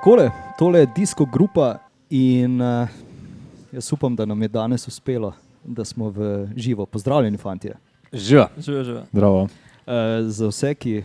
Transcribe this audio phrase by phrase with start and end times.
[0.00, 1.78] Takole, tole je disko grupa
[2.10, 2.88] in uh,
[3.72, 5.34] jaz upam, da nam je danes uspelo,
[5.64, 6.86] da smo v živo.
[6.86, 7.68] Pozdravljeni, fanti.
[8.12, 8.46] Živa.
[8.58, 9.02] Živijo, živijo.
[9.12, 9.42] Zdravo.
[9.42, 9.50] Uh,
[10.24, 11.04] za vse, ki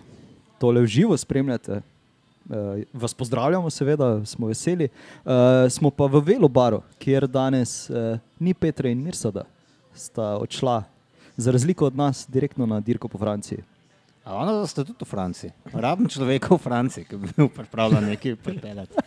[0.59, 2.55] tole v živo spremljate, uh,
[2.93, 4.87] vas pozdravljamo, seveda smo veseli.
[5.25, 9.43] Uh, smo pa v Velobaru, kjer danes uh, ni Petra in Mirsada,
[9.91, 10.83] sta odšla,
[11.35, 13.59] za razliko od nas, direktno na dirko po Franciji.
[14.25, 15.51] A ona sta tudi v Franciji.
[15.73, 18.97] Rabim človeka v Franciji, ki bi bil pripravljen nekaj pripeljati.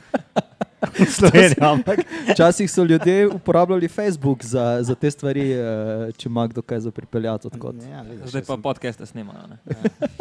[2.31, 6.91] Včasih so ljudje uporabljali Facebook za, za te stvari, uh, če ima kdo kaj za
[6.91, 7.47] pripeljati.
[7.47, 7.75] odkot.
[7.91, 9.47] Ja, vidiš, Zdaj pa sem podcaste snimajo.
[9.47, 9.59] ne.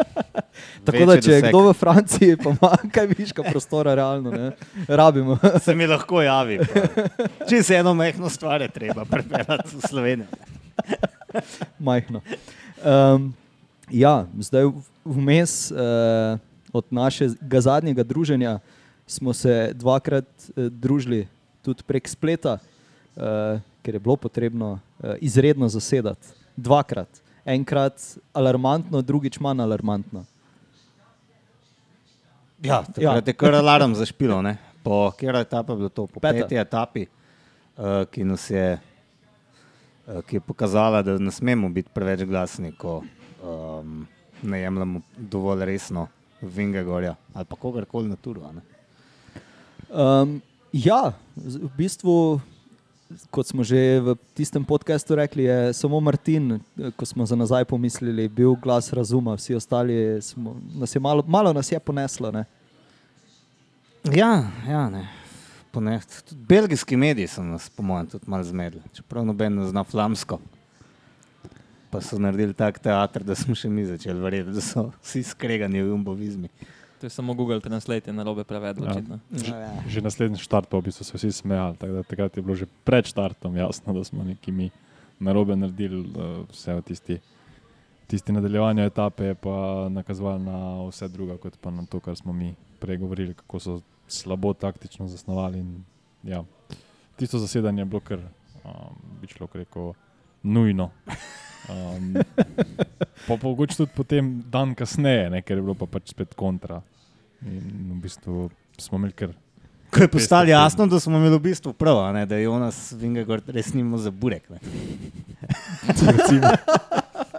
[0.85, 4.51] Tako da, če je kdo v Franciji, pa ima kaj viška prostora, realno, ne,
[4.87, 5.37] rabimo.
[5.61, 6.57] se mi lahko javi.
[6.57, 7.45] pa.
[7.45, 10.27] Če se eno mehko stvar je treba pripeljati v Slovenijo.
[11.79, 12.21] Majhno.
[12.81, 13.33] Um,
[13.91, 14.69] ja, zdaj
[15.05, 15.77] vmes uh,
[16.73, 18.59] od našega zadnjega druženja
[19.07, 21.27] smo se dvakrat uh, družili
[21.61, 26.27] tudi prek spleta, uh, ker je bilo potrebno uh, izredno zasedati.
[26.55, 27.07] Dvakrat.
[27.45, 30.25] Enkrat alarmantno, drugič manj alarmantno.
[32.63, 34.41] Ja, takrat je kar alarm zašpilo.
[34.41, 34.57] Ne?
[34.83, 36.07] Po kateri etapi je bilo to?
[36.07, 36.43] Po Peta.
[36.43, 37.05] peti etapi,
[37.77, 38.79] uh, ki nas je,
[40.07, 43.03] uh, ki je pokazala, da ne smemo biti preveč glasni, ko
[43.43, 44.07] um,
[44.43, 46.07] ne jemljemo dovolj resno
[46.41, 48.43] Vingegorja ali pa kogarkoli na turu.
[48.43, 48.61] a ne.
[49.89, 50.41] Um,
[50.73, 52.41] ja, v bistvu,
[53.31, 57.65] kot smo že v tistem podkastu rekli, je samo Martin, eh, ko smo za nazaj
[57.65, 62.31] pomislili, bil glas razuma, vsi ostali smo, nas je malo, malo nas je poneslo.
[62.31, 62.45] Ne?
[64.03, 65.07] Ja, ja ne.
[65.71, 66.23] Ponest.
[66.29, 70.39] Tudi belgijski mediji so nas, po mojem, tudi malo zmedli, čeprav noben ne zna flamsko.
[71.89, 75.81] Pa so naredili tak teater, da smo še mi začeli verjeti, da so vsi skregani
[75.81, 76.49] v umbovizmi.
[76.99, 78.85] To je samo Google Translate na robe prevedel.
[78.85, 78.91] Ja.
[78.91, 79.19] očitno.
[79.31, 79.69] Ja.
[79.87, 81.77] Že naslednji štart pa v bistvu so vsi smejali.
[81.77, 84.71] tako da Takrat je bilo že pred štartom jasno, da smo neki mi
[85.19, 87.19] narobe naredili eh, vse v tisti,
[88.07, 92.33] tisti nadaljevanju etape, je pa nakazoval na vse drugo, kot pa na to, kar smo
[92.33, 95.59] mi prej govorili, kako so slabo taktično zasnovali.
[95.59, 95.83] In,
[96.23, 96.43] ja,
[97.15, 98.19] tisto zasedanje je bilo kar,
[98.63, 99.93] um, bi človek rekel,
[100.43, 100.91] nujno.
[101.67, 102.13] Um,
[103.27, 106.81] pa mogoče tudi potem dan kasneje, ne, ker je bilo pa pač spet kontra.
[107.43, 108.47] In v bistvu
[108.79, 109.35] smo imeli kar
[109.87, 112.91] Ko je postalo jasno, da smo imeli v bistvu prav, a ne, da je Jonas
[112.99, 114.43] Vingegor res nimo za burek.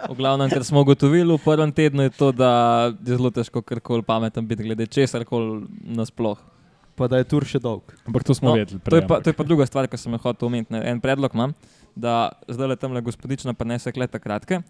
[0.09, 2.51] V glavnem, kar smo ugotovili v prvem tednu, je to, da
[3.05, 6.39] je zelo težko karkoli pameten biti, glede česar koli nasploh.
[6.97, 7.93] Pa da je tur še dolg.
[8.09, 8.81] ampak to smo No, vedeli.
[8.83, 10.73] To je, pa, to je pa druga stvar, ki sem jo hotel omeniti.
[10.75, 11.53] En predlog imam,
[11.99, 12.15] da
[12.47, 14.61] zdaj le tam le gospodična prenese kleta kratke.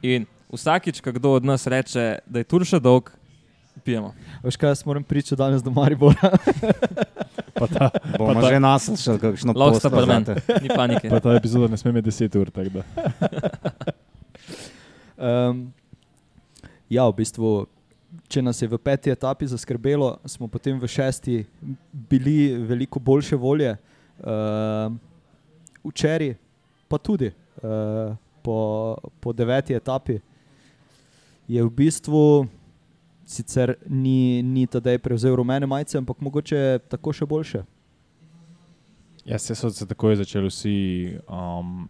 [0.00, 3.10] In vsakič, ko kdo od nas reče, da je tur še dolg,
[3.80, 4.12] pijemo.
[4.42, 6.30] Veš kaj, jaz moram pričati danes do Maribora.
[7.54, 10.38] pa, ta, Bomo Pa ta- že nas še kakšno Lahko sta zate.
[10.58, 11.08] ni panike.
[11.08, 12.50] pa ta epizoda ne sme imeti 10 ur.
[12.50, 12.82] tako da.
[15.18, 15.72] Um,
[16.88, 17.66] ja, v bistvu,
[18.30, 21.42] če nas je v peti etapi zaskrbelo, smo potem v šesti
[21.92, 23.74] bili veliko boljše volje.
[24.18, 24.94] Uh,
[25.84, 26.34] včeraj,
[26.88, 27.30] pa tudi
[27.62, 30.20] uh, po, po deveti etapi,
[31.48, 32.46] je v bistvu
[33.28, 37.62] sicer ni, ni tedaj prevzel rumene majice, ampak mogoče tako še boljše.
[39.28, 40.76] Ja, se so se takoj začeli vsi
[41.28, 41.88] um,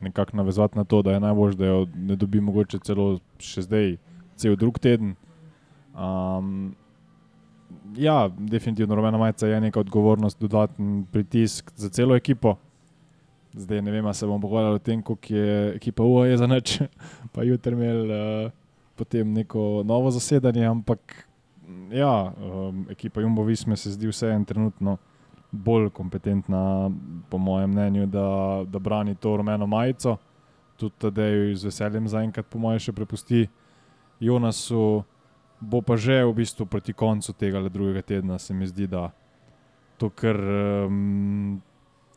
[0.00, 3.96] nekako navezovati na to, da je najbolj, da jo ne dobi mogoče celo še zdaj,
[4.38, 5.16] cel drug teden.
[5.90, 6.76] Um,
[7.98, 12.56] ja, definitivno rumena majica je neka odgovornost, dodaten pritisk za celo ekipo.
[13.52, 16.78] Zdaj ne vem, ali se bomo pogovarjali o tem, kako je ekipa UAE za noč,
[17.32, 21.26] pa jutri imel uh, neko novo zasedanje, ampak
[21.90, 24.96] ja, um, ekipa Jumbo Visme se zdi vseeno trenutno
[25.50, 26.90] bolj kompetentna,
[27.28, 30.16] po mojem mnenju, da, da brani to rumeno majico.
[30.76, 33.48] Tudi da jo z veseljem zaenkrat, po mojem, še prepusti
[34.20, 35.02] Jonasu.
[35.60, 39.10] Bo pa že v bistvu proti koncu tega drugega tedna, se mi zdi, da
[40.00, 40.38] to kar
[40.86, 41.60] um,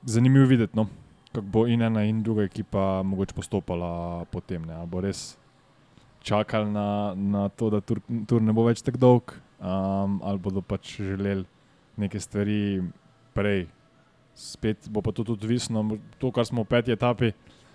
[0.05, 0.87] zanimivo videti, no?
[1.33, 4.65] Kako bo in ena in druga ekipa mogoče postopala potem.
[4.65, 4.73] Ne?
[4.73, 5.37] Ali bo res
[6.21, 10.61] čakali na, na to, da tur, tur ne bo več tako dolg, um, ali bodo
[10.61, 11.45] pač želeli
[11.97, 12.83] neke stvari
[13.33, 13.65] prej.
[14.37, 15.83] Spet bo pa to tudi odvisno.
[16.21, 17.33] To, kar smo v peti etapi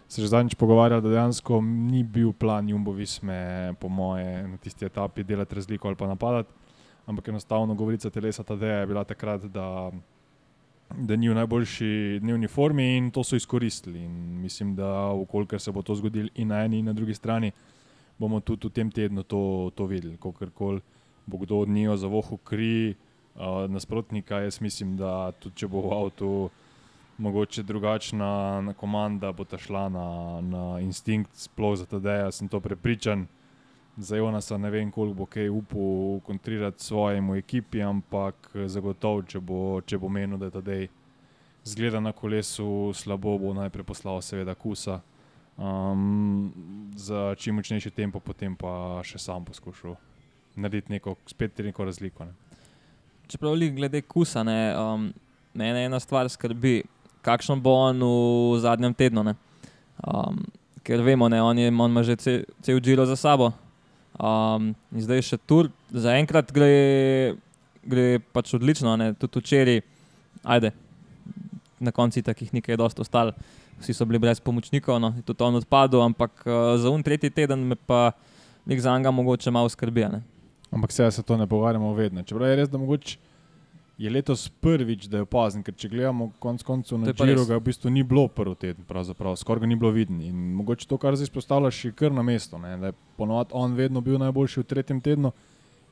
[0.09, 4.87] se že zadnjič pogovarjali, da dejansko ni bil plan Jumbo Visme, po moje, na tisti
[4.89, 6.55] etapi delati razliko ali pa napadati.
[7.07, 9.91] Ampak enostavno govorica telesa Tadeja je bila takrat, da,
[10.97, 14.05] da ni v najboljši dnevni formi in to so izkoristili.
[14.05, 17.53] In mislim, da ukolikor se bo to zgodilo in na eni in na drugi strani,
[18.19, 20.17] bomo tudi v tem tednu to, to videli.
[20.17, 20.81] Kakorkoli
[21.27, 22.95] bo kdo od njih zavohal kri,
[23.35, 24.41] uh, nasprotnika.
[24.41, 26.51] Jaz mislim, da tudi če bo v avtu
[27.19, 30.07] mogoče drugačna na komanda, bo ta šla na,
[30.41, 33.27] na instinkt, sploh za TD-ja, sem to prepričan.
[33.99, 38.35] Za Jonasa ne vem, koliko bo kaj upal kontrirati svojemu ekipi, ampak
[38.67, 40.77] zagotovo, če bo, če bo menil, da je TD
[41.65, 45.01] zgleda na kolesu slabo, bo najprej poslal seveda kusa.
[45.59, 46.53] Um,
[46.95, 49.97] za čim močnejši tempo, potem pa še sam poskušal
[50.57, 52.25] narediti neko, spet neko razliko.
[52.25, 52.33] Ne.
[53.27, 55.09] Čeprav li glede kusa, ne, um,
[55.55, 56.85] mene ena stvar skrbi,
[57.23, 59.25] kakšno bo on v zadnjem tednu.
[59.25, 59.35] ne.
[60.07, 60.45] Um,
[60.85, 63.51] ker vemo, da on, je- on ima že ce- cel giro za sabo.
[64.19, 67.37] Um, in zdaj še tur, zaenkrat gre,
[67.87, 69.13] gre pač odlično, ne.
[69.15, 69.81] tudi včeraj,
[70.43, 70.73] ajde,
[71.79, 73.37] na koncu takih nekaj dosta ostalo.
[73.79, 77.63] Vsi so bili brez pomočnikov, no, tudi on odpadel, ampak uh, za un tretji teden
[77.63, 78.11] me pa
[78.67, 80.09] nek za njega mogoče malo skrbi.
[80.75, 82.23] Ampak se se to ne pogovarjamo vedno.
[82.23, 83.28] Čeprav je res, da mogoče
[83.99, 87.49] je letos prvič, da je opazen, ker če gledamo konec koncev na je res.
[87.49, 88.85] ga v bistvu ni bilo prvi teden,
[89.37, 90.23] skoraj ga ni bilo vidno.
[90.23, 92.59] In mogoče to, kar zdaj izpostavljaš, je kar na mestu.
[92.63, 92.77] Ne?
[92.79, 95.33] Da je ponovadi on vedno bil najboljši v tretjem tednu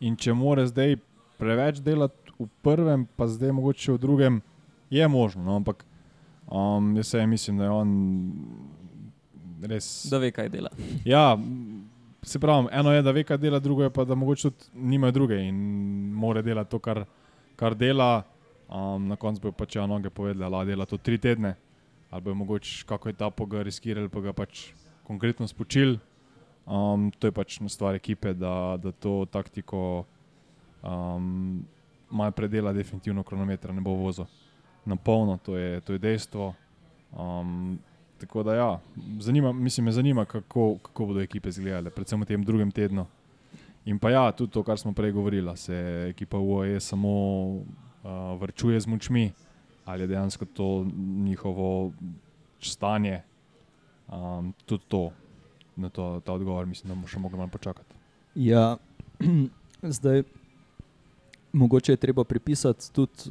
[0.00, 1.00] in če more zdaj
[1.41, 4.41] preveč delati v prvem, pa zdaj mogoče v drugem,
[4.91, 5.43] je možno.
[5.43, 5.56] No?
[5.56, 5.82] Ampak
[6.47, 7.91] um, jaz se mislim, da je on
[9.67, 10.06] res.
[10.11, 10.70] Da ve, kaj dela.
[11.05, 11.35] Ja,
[12.23, 15.11] se pravi, eno je, da ve, kaj dela, drugo je pa, da mogoče tudi nima
[15.11, 15.56] druge in
[16.14, 17.05] mora delati to, kar,
[17.56, 18.25] kar dela.
[18.67, 21.55] Um, na koncu bo pač ja noge povedali, da dela to tri tedne,
[22.11, 24.73] ali bo mogoče kako etapo ga riskirali, pa ga pač
[25.06, 26.00] konkretno spočil.
[26.67, 30.03] Um, to je pač na stvar ekipe, da, da to taktiko
[30.82, 31.62] um,
[32.11, 34.26] malo predela, definitivno kronometra ne bo vozil
[34.82, 36.55] na polno, to je, to je dejstvo.
[37.14, 37.79] Um,
[38.17, 38.81] Tako da, ja,
[39.20, 43.06] zanima, mislim, me zanima, kako, kako bodo ekipe izgledale, predvsem v tem drugem tednu.
[43.87, 45.77] In pa ja, tudi to, kar smo prej govorili, se
[46.11, 47.11] ekipa UAE samo
[47.47, 49.33] uh, vrčuje z močmi,
[49.85, 51.93] ali je dejansko to njihovo
[52.61, 53.23] stanje.
[54.09, 55.11] Um, tudi to,
[55.77, 57.94] na to, ta odgovor, mislim, da bomo še mogli malo počakati.
[58.35, 58.77] Ja,
[59.99, 60.23] zdaj,
[61.53, 63.31] mogoče je treba pripisati tudi,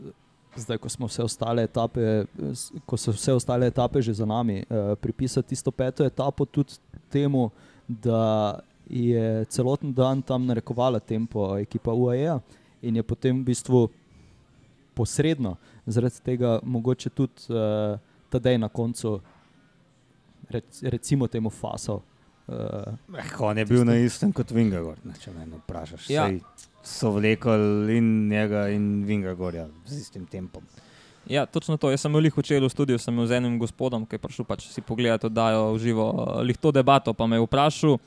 [0.55, 2.25] zdaj, ko, vse ostale etape,
[2.85, 6.79] ko so vse ostale etape že za nami, eh, pripisati tisto peto etapo tudi
[7.11, 7.49] temu,
[7.87, 8.59] da
[8.89, 12.39] je celoten dan tam narekovala tempo ekipa UAE
[12.81, 13.87] in je potem v bistvu
[14.95, 15.55] posredno
[15.85, 17.99] zaradi tega mogoče tudi uh,
[18.29, 19.19] tadej na koncu,
[20.49, 21.95] rec, recimo temu fasal.
[21.95, 22.15] Uh,
[22.47, 22.93] Eh,
[23.39, 26.09] on je bil na istem kot Vingagor, če me vprašaš.
[26.13, 26.27] Ja.
[26.85, 30.61] So vlekli in njega in Vingagorja z istim tempom.
[31.25, 31.89] Ja, točno to.
[31.89, 34.67] Jaz sem lih včeraj v studiu, sem bil z enim gospodom, ki je prišel pač
[34.69, 37.97] si pogledati, oddajo v živo, eh, lih to debato, pa me je vprašal,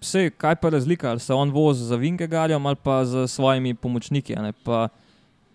[0.00, 4.36] vse, kaj pa razlika, ali se on vozi z Vingegarjem ali pa z svojimi pomočniki.
[4.62, 4.88] Pa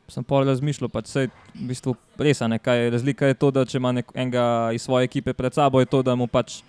[0.07, 3.65] sem pa razmišljal, pač sej, v bistvu res, ne, kaj je razlika je to, da
[3.65, 4.45] če ima enega
[4.75, 6.59] iz svoje ekipe pred sabo, je to, da mu pač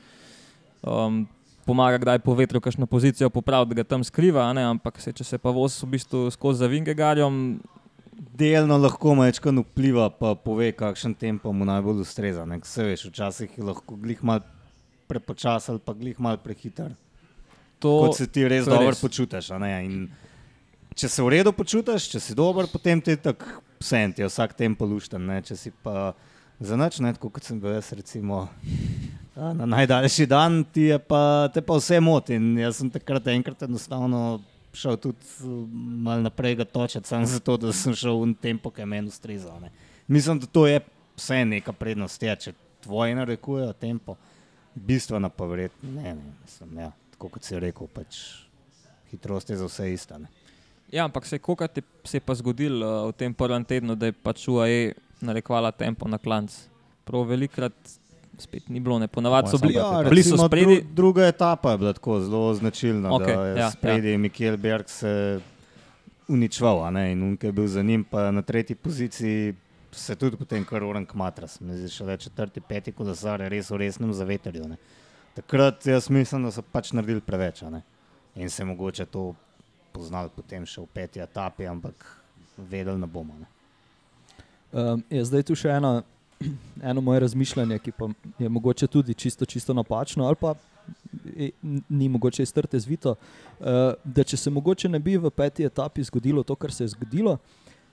[0.87, 1.25] um,
[1.67, 5.27] pomaga kdaj po vetru, kakšno pozicijo popraviti, da ga tam skriva, ne, ampak se, če
[5.27, 7.61] se pa vozi v bistvu skozi za Vingegarjem,
[8.15, 12.45] Delno lahko majčkan vpliva, pa pove, kakšen tempo mu najbolj ustreza.
[12.47, 14.43] Veš, včasih je lahko glih mal
[15.11, 16.95] prepočasen pa glih mal prehiter.
[17.85, 19.03] To Kot se ti res dobro res.
[19.05, 19.53] počutiš.
[20.95, 24.29] Če se v redu počutiš, če si dober, potem ti je tako vse ti je
[24.29, 25.27] vsak tempo lušten.
[25.27, 25.43] Ne?
[25.45, 26.15] Če si pa
[26.61, 28.49] za noč, kot sem bil jaz, recimo.
[29.35, 32.39] Na najdaljši dan ti je pa, te pa vse moti.
[32.63, 34.41] Jaz sem takrat enkrat enostavno
[34.75, 35.19] šel tudi
[36.03, 39.61] malo naprej ga točiti, samo zato, da sem šel v tempo, ki je meni ustrezal.
[39.61, 39.71] ne.
[40.07, 40.81] Mislim, da to je
[41.17, 42.23] vse neka prednost.
[42.23, 44.17] Je, če tvoji narekujejo tempo,
[44.75, 46.15] bistveno pa verjetno ne.
[46.15, 48.21] ne mislim, ja, tako kot si rekel, pač
[49.11, 50.19] hitrost je za vse ista.
[50.19, 50.31] Ne.
[50.93, 51.41] Ja, ampak se je
[51.75, 55.73] je, se je pa zgodilo uh, v tem prvem tednu, da je pač UAE narekovala
[55.73, 56.53] tempo na klanc.
[57.05, 57.73] Prav velikrat
[58.39, 60.81] spet ni bilo, ne ponavadi so bili, ja, bili so spredi.
[60.83, 64.19] Dru, druga etapa je bila tako zelo značilna, okay, da je ja, ja, spredi ja.
[64.19, 65.41] Mikel Berg se
[66.29, 69.55] uničval, a ne, in Unke je bil za njim, pa na tretji poziciji
[69.93, 73.71] se tudi potem kar Oren Kmatras, mi zdi še le četrti, peti kolesar je res
[73.71, 74.67] v resnem zavetrju.
[74.69, 74.79] Ne.
[75.35, 77.83] Takrat jaz mislim, da so pač naredili preveč, ne.
[78.35, 79.35] in se mogoče to
[79.93, 82.07] poznali potem še v peti etapi, ampak
[82.59, 83.35] vedeli ne bomo.
[83.39, 83.47] Ne.
[84.75, 86.03] Um, je zdaj tu še ena,
[86.91, 90.55] eno moje razmišljanje, ki pa je mogoče tudi čisto, čisto napačno, ali pa
[91.25, 91.53] je,
[91.89, 93.15] ni mogoče iz trte zvito.
[93.61, 96.95] Uh, da če se mogoče ne bi v peti etapi zgodilo to, kar se je
[96.97, 97.39] zgodilo,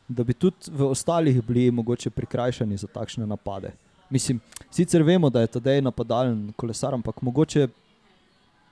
[0.10, 3.72] da bi tudi v ostalih bili mogoče prikrajšani za takšne napade.
[4.12, 4.40] Mislim,
[4.70, 7.68] sicer vemo, da je tedaj napadalen kolesar, ampak mogoče.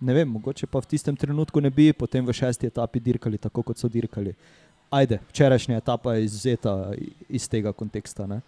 [0.01, 3.63] Ne vem, mogoče pa v tistem trenutku ne bi potem v šesti etapi dirkali tako,
[3.63, 4.35] kot so dirkali.
[4.91, 8.25] ajde, včerajšnja etapa je izvzeta i- iz tega konteksta.
[8.25, 8.41] Ne?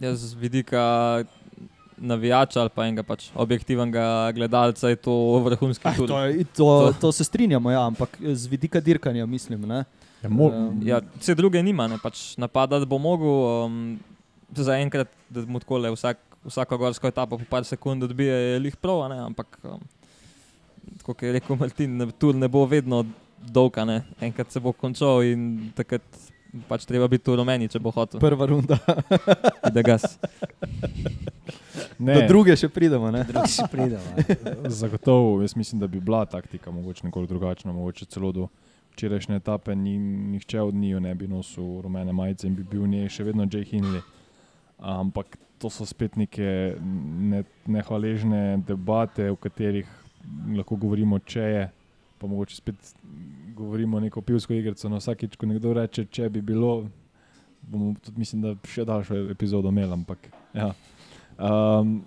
[0.00, 1.24] Jaz z vidika
[1.96, 6.08] navijača ali pa enega pač objektivnega gledalca je to vrhunski tur.
[6.08, 6.66] to, je- to,
[7.00, 9.60] to se strinjamo, ja, ampak z vidika dirkanja mislim.
[9.62, 9.84] Ne?
[10.22, 13.28] Ja, mo, Um, Ja, vse druge nima, ne, pač napadati bo mogel.
[13.64, 13.98] Um,
[14.54, 18.76] Zaenkrat, da mu tako le vsak, vsako gorsko etapo po par sekund odbije, je lih
[18.76, 19.80] prav, a ne, ampak um,
[21.02, 23.04] kot je rekel Martin, ne, tur ne bo vedno
[23.42, 24.02] dolg, a ne.
[24.20, 26.02] enkrat se bo končal in takrat
[26.68, 28.20] pač treba biti tu rumeni, če bo hotel.
[28.20, 28.78] Prva runda,
[29.74, 30.18] Da gas.
[31.98, 33.10] ne, do druge še pridemo.
[33.10, 33.24] Ne?
[33.28, 34.70] Drugi si pridemo.
[34.72, 38.48] Zagotovo, jaz mislim, da bi bila taktika mogoče nekoliko drugačna, mogoče celo do
[38.94, 39.74] včerajšnje etape.
[39.76, 39.98] Ni,
[40.32, 43.44] nihče od njiju ne bi nosil rumene majice in bi bil v njej še vedno
[43.44, 44.00] Jay Hinley.
[44.78, 49.88] Ampak to so spet neke ne, nehvaležne debate, v katerih
[50.56, 51.64] lahko govorimo, če je.
[52.16, 52.92] Pa mogoče spet
[53.56, 54.88] govorimo neko pivsko igrico.
[54.88, 56.88] No, vsakič, ko nekdo reče, če bi bilo,
[57.62, 59.92] bomo tudi, mislim, da še daljšo epizodo imeli.
[59.96, 60.72] Ampak, ja.
[61.38, 61.98] um,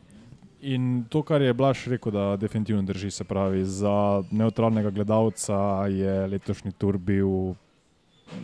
[0.59, 6.27] In to, kar je Blaž rekel, da definitivno drži, se pravi, za neutralnega gledalca je
[6.27, 7.53] letošnji tur bil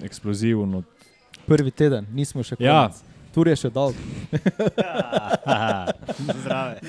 [0.04, 0.80] eksploziven.
[1.46, 2.64] Prvi teden, nismo še konec.
[2.72, 3.15] Ja.
[3.36, 3.98] Tur je še dolg.
[6.40, 6.80] Zdrave.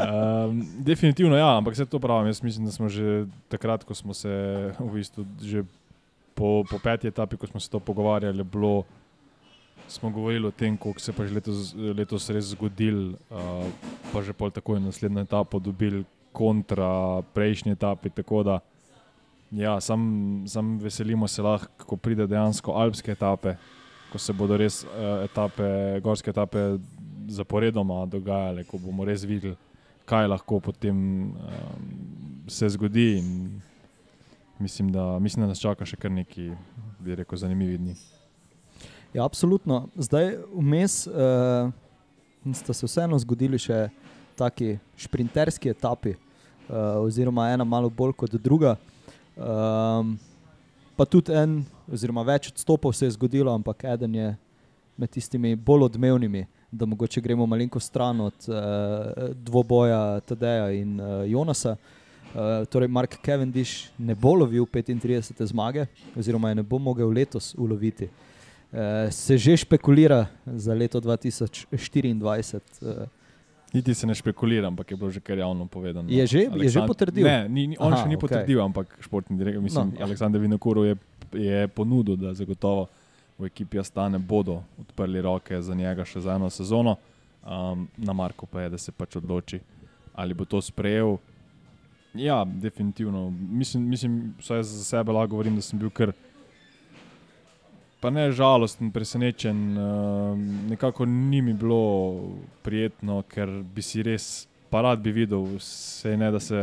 [0.00, 2.30] um, definitivno ja, ampak vse to pravim.
[2.32, 4.30] Jaz mislim, da smo že takrat, ko smo se
[4.78, 5.66] v bistvu že
[6.32, 8.86] po, po peti etapi, ko smo se to pogovarjali, bilo,
[9.88, 13.68] smo govorili o tem, koliko se je pa že letos, letos res zgodil, uh,
[14.14, 16.00] pa že pol takoj naslednjo etapo dobili
[16.32, 18.08] kontra prejšnji etapi.
[18.08, 18.56] Tako da,
[19.52, 20.00] ja, sam,
[20.48, 23.58] sam veselimo se lahko, ko pride dejansko alpske etape,
[24.12, 26.66] ko se bodo res uh, etape, gorske etape
[27.30, 29.56] zaporedoma dogajale, ko bomo res videli,
[30.04, 30.96] kaj lahko potem
[31.30, 31.90] um,
[32.50, 33.10] se zgodi.
[33.20, 33.60] In
[34.60, 36.50] Mislim da, mislim, da nas čaka še kar neki,
[37.00, 37.94] bi rekel, zanimivi dni.
[39.14, 39.86] Ja, absolutno.
[39.96, 41.70] Zdaj, vmes uh,
[42.52, 43.86] sta se vseeno zgodili še
[44.36, 48.74] taki šprinterski etapi, uh, oziroma ena malo bolj kot druga.
[49.40, 50.18] Um,
[51.00, 54.26] pa tudi en, oziroma več odstopov se je zgodilo, ampak eden je
[55.00, 58.58] med tistimi bolj odmevnimi, da mogoče gremo malenko stran od uh,
[59.32, 61.72] dvoboja Tadeja in uh, Jonasa.
[62.34, 65.40] Uh, torej, Mark Cavendish ne bo lovil 35.
[65.48, 65.86] zmage,
[66.20, 68.10] oziroma je ne bo mogel letos uloviti.
[68.68, 72.60] Uh, se že špekulira za leto 2024.
[72.84, 73.08] Uh,
[73.72, 76.08] Niti se ne špekulira, ampak je bilo že kar javno povedano.
[76.08, 77.22] Je že- je že potrdil?
[77.22, 78.20] Ne, ni, ni, on Aha, še ni okej.
[78.20, 80.04] potrdil, ampak športni direktor, mislim, No, no.
[80.04, 80.96] Aleksandr Vinokurov je,
[81.32, 82.88] je ponudil, da zagotovo
[83.38, 86.96] v ekipi Astane bodo odprli roke za njega še za eno sezono.
[87.40, 89.60] Um, na Marku pa je, da se pač odloči,
[90.12, 91.16] ali bo to sprejel.
[92.12, 93.30] Ja, definitivno.
[93.30, 96.12] Mislim, mislim vsaj za sebe lahko govorim, da sem bil kar.
[98.00, 100.38] Pa ne žalosten, presenečen, uh,
[100.70, 102.16] nekako ni mi bilo
[102.64, 106.56] prijetno, ker bi si res, pa rad bi videl, se ne da se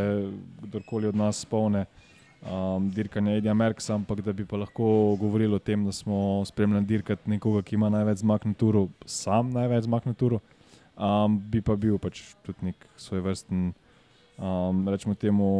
[0.64, 1.86] kdorkoli od nas spomne
[2.42, 6.86] um, dirkanja Edija Merksa, ampak da bi pa lahko govorili o tem, da smo spremljali
[6.86, 10.40] dirkati nekoga, ki ima največ zmag na turu, sam največ zmag na turu,
[10.96, 13.74] um, bi pa bil pač tudi nek svoj vrsten,
[14.38, 15.52] um, rečemo temu,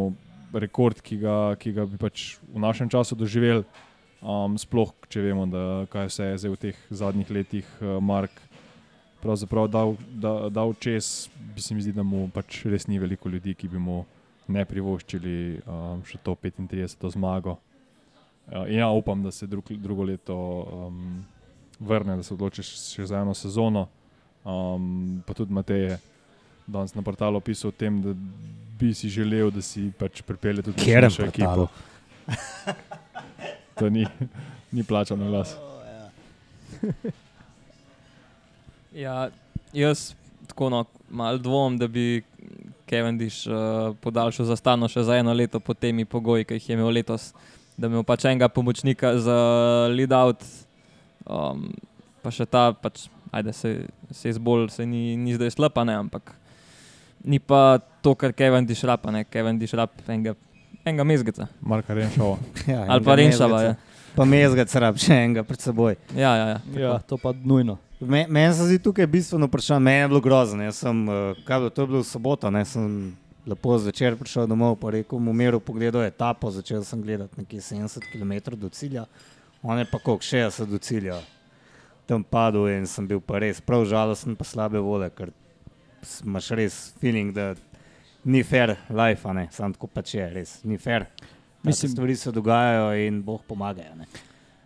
[0.54, 3.66] rekord, ki ga, ki ga bi pač v našem času doživeli.
[4.18, 8.34] Um, sploh, če vemo, da kaj vse je zdaj v teh zadnjih letih uh, Mark
[9.22, 13.30] pravzaprav dal, da, dal čez, bi se mi zdi, da mu pač res ni veliko
[13.30, 14.04] ljudi, ki bi mu
[14.48, 17.10] ne privoščili um, še to 35.
[17.18, 17.58] zmago.
[18.48, 21.26] Uh, ja, upam, da se drug, drugo leto um,
[21.80, 23.88] vrne, da se odloči še za eno sezono.
[24.48, 25.98] Um, pa tudi Matej je
[26.68, 28.16] danes na portalu pisal o tem, da
[28.80, 31.68] bi si želel, da si pač pripelje tudi Katerem močnejšo ekipo.
[33.80, 34.08] To ni,
[34.72, 35.56] ni plačal na glas.
[38.98, 39.30] Ja,
[39.78, 40.16] jaz
[40.48, 42.24] tako no, malo dvomim, da bi
[42.90, 46.78] Cavendish uh, podaljšal za stano še za eno leto po temi pogoji, ki jih je
[46.78, 47.28] imel letos,
[47.78, 49.38] da imel pač enega pomočnika za
[49.94, 50.42] lead out,
[51.30, 51.68] um,
[52.24, 53.74] pa še ta, pač, ajde, se,
[54.10, 56.34] se izbolj, se ni, ni zdaj slaba, ampak
[57.28, 60.34] ni pa to, kar Cavendish rapa, ne, Cavendish rap enega,
[60.88, 61.48] enega mezgeca.
[61.62, 62.38] Marka Renšova.
[62.68, 63.76] Ja, Ali pa Renšava, ja.
[64.16, 65.96] Pa mezgec rab še enega pred seboj.
[66.16, 66.60] Ja, ja, ja.
[66.80, 67.78] Ja, to pa nujno.
[68.00, 69.82] Me- Meni se zdi tukaj bistveno vprašanje.
[69.82, 70.64] Meni je bilo grozno.
[70.64, 73.14] Jaz sem, eh, kaj bilo, to je bilo v soboto, ne sem
[73.48, 78.04] lepo zvečer prišel domov, pa rekel, v miru pogledal etapo, začel sem gledati nekje 70
[78.12, 79.06] km do cilja,
[79.64, 81.22] on je pa koliko 60 do cilja.
[82.06, 85.32] Tam padel in sem bil pa res prav žalosten, pa slabe vole, ker
[86.26, 87.56] imaš res feeling, da
[88.28, 91.06] ni fair life, a ne, samo tako pač je, res ni fair.
[91.58, 93.84] Mislim, Mislim- stvari se dogajajo in Bog pomaga.
[93.96, 94.06] Ne.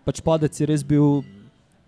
[0.03, 1.21] pač padec je res bil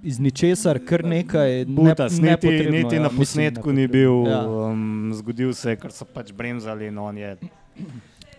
[0.03, 1.65] iz ničesar, kar nekaj.
[1.65, 4.23] Ne, Butas, niti, niti ja, na mislim, posnetku ni nepotrebno.
[4.23, 4.41] bil, Ja.
[4.67, 7.37] um, zgodil se je, ker so pač bremzali in on je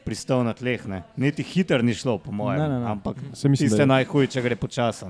[0.04, 0.86] pristal na tleh.
[0.86, 1.02] Ne.
[1.16, 2.60] Niti hiter ni šlo, po mojem.
[2.60, 2.86] Ne, ne, ne.
[2.86, 5.04] Ampak Saj mislim, tiste da je- najhujše, če gre počasi.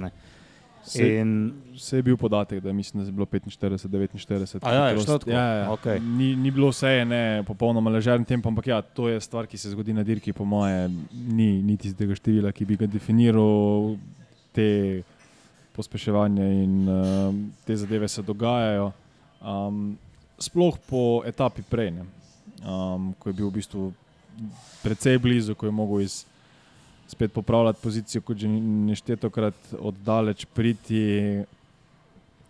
[0.84, 4.58] Se- In Vse je bil podatek, da mislim, da je bilo 45, 49.
[4.62, 5.26] A ja, hitrost.
[5.26, 5.70] Ja, ja, ja.
[5.72, 6.00] Okej.
[6.00, 9.70] Ni, ni bilo vse ne popolnoma ležerno tempo, ampak ja, to je stvar, ki se
[9.70, 13.96] zgodi na dirki, po moje, ni niti z tega števila, ki bi ga definiral.
[14.52, 15.02] Te
[15.72, 18.92] pospeševanja in uh, te zadeve se dogajajo.
[19.40, 19.98] Um,
[20.38, 22.04] sploh po etapi prej, ne,
[22.60, 23.90] um, ko je bil v bistvu
[24.80, 26.22] precej blizu, ko je mogel iz,
[27.06, 31.44] spet popravljati pozicijo, kot že neštetokrat oddaleč priti.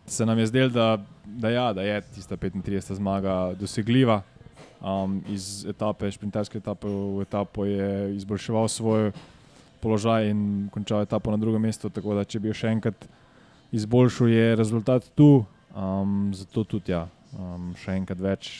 [0.06, 4.22] Se nam je zdelo, da, da, ja, da je tista 35 zmaga dosegljiva.
[4.84, 9.12] Um, iz etape, šprinterske etape v etapo je izboljševal svoj
[9.80, 11.88] položaj in končal etapo na drugem mestu.
[11.88, 13.08] Tako da, če bi jo še enkrat
[13.72, 15.44] izboljšal, je rezultat tu.
[15.74, 18.52] Um, zato tudi ja, um, še enkrat več.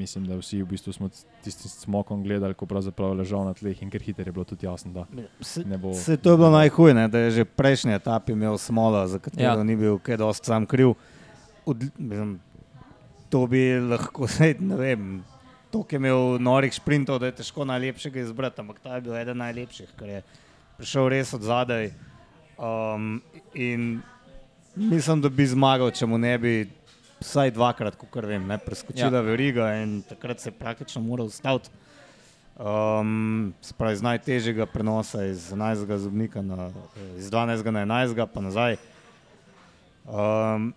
[0.00, 1.10] Mislim, da vsi v bistvu smo
[1.44, 4.92] tisti smokom gledali, ko pravzaprav ležal na tleh in ker hiter je bilo tudi jasno,
[4.94, 5.04] da
[5.44, 5.92] se, ne bo.
[5.94, 9.58] se to je bilo najhuje, ne, da je že prejšnji etapi imel smola, za katero
[9.60, 9.64] Ja.
[9.64, 10.94] ni bil kaj dosti sam kriv.
[11.68, 12.38] Od, mislim,
[13.28, 15.04] to bi lahko, sej, ne vem.
[15.70, 19.14] To, ki je imel norih sprintov, da je težko najlepšega izbrati, ampak ta je bil
[19.20, 20.22] eden najlepših, ker je
[20.80, 21.92] prišel res od zadaj.
[22.58, 23.20] Um,
[23.54, 24.00] in
[24.74, 26.54] mislim, da bi zmagal, če mu ne bi
[27.20, 29.24] vsaj dvakrat, kot vem, ne, preskočila ja.
[29.24, 31.70] veriga in takrat se je praktično moral ustaviti.
[32.60, 35.96] Um, spravi, iz najtežjega prenosa iz 11.
[35.96, 36.70] zobnika na
[37.16, 37.70] iz 12.
[37.70, 38.26] na 11.
[38.34, 38.76] pa nazaj.
[40.04, 40.74] Um,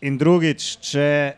[0.00, 1.36] in drugič, če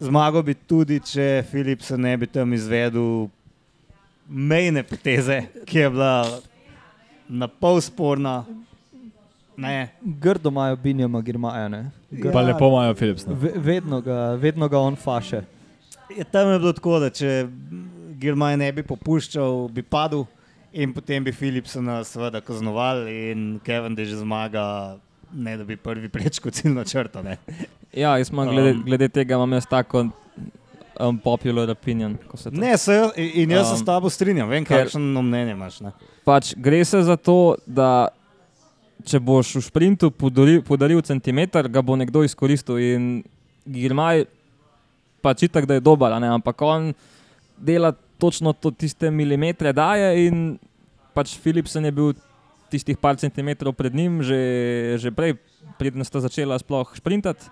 [0.00, 3.28] zmagal bi tudi, če Filip se ne bi tam izvedel
[4.28, 6.40] mejne poteze, ki je bila
[7.28, 8.44] na pol sporna.
[9.56, 11.68] Ne, Grdo imajo Binjama Girmaja.
[11.68, 11.90] ne.
[12.10, 12.32] Grdo.
[12.32, 13.32] Pa lepo imajo Philipsna.
[13.34, 15.42] Ve- Vedno ga, vedno ga on faše.
[16.10, 17.46] Je tam je bilo tako, da če
[18.14, 20.24] Girmaj ne bi popuščal, bi padel
[20.72, 24.96] in potem bi Philipsona seveda kaznoval in Kevin, da že zmaga,
[25.32, 27.22] ne da bi prvi prečko ciljno črto.
[27.22, 27.36] Ne.
[27.92, 28.82] Ja, jaz imam glede, Um.
[28.82, 30.06] glede tega imam jaz tako
[31.00, 32.16] um, popular opinion.
[32.28, 35.52] ko se to- Ne, se, in jaz se Um, s tabo strinjam, vem, kakšno mnenje
[35.52, 35.80] imaš.
[35.80, 35.92] Ne.
[36.24, 38.08] Pač gre se za to, da
[39.04, 42.80] če boš v sprintu podaril, podaril centimeter, ga bo nekdo izkoristil.
[42.80, 43.02] In
[43.66, 44.24] Girmaj
[45.20, 46.92] pač itak, da je dober, ampak on
[47.58, 50.56] dela točno to, tiste milimetre daje in
[51.16, 52.14] pač Philipsen je bil
[52.70, 54.38] tistih par centimetrov pred njim, že,
[55.00, 55.36] že prej,
[55.80, 57.48] preden sta začela sploh sprintati.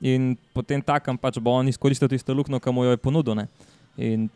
[0.00, 3.36] In potem takem pač bo on izkoristil tisto luknjo, ki mu jo je ponudil.
[3.36, 3.46] Ne?
[4.00, 4.30] In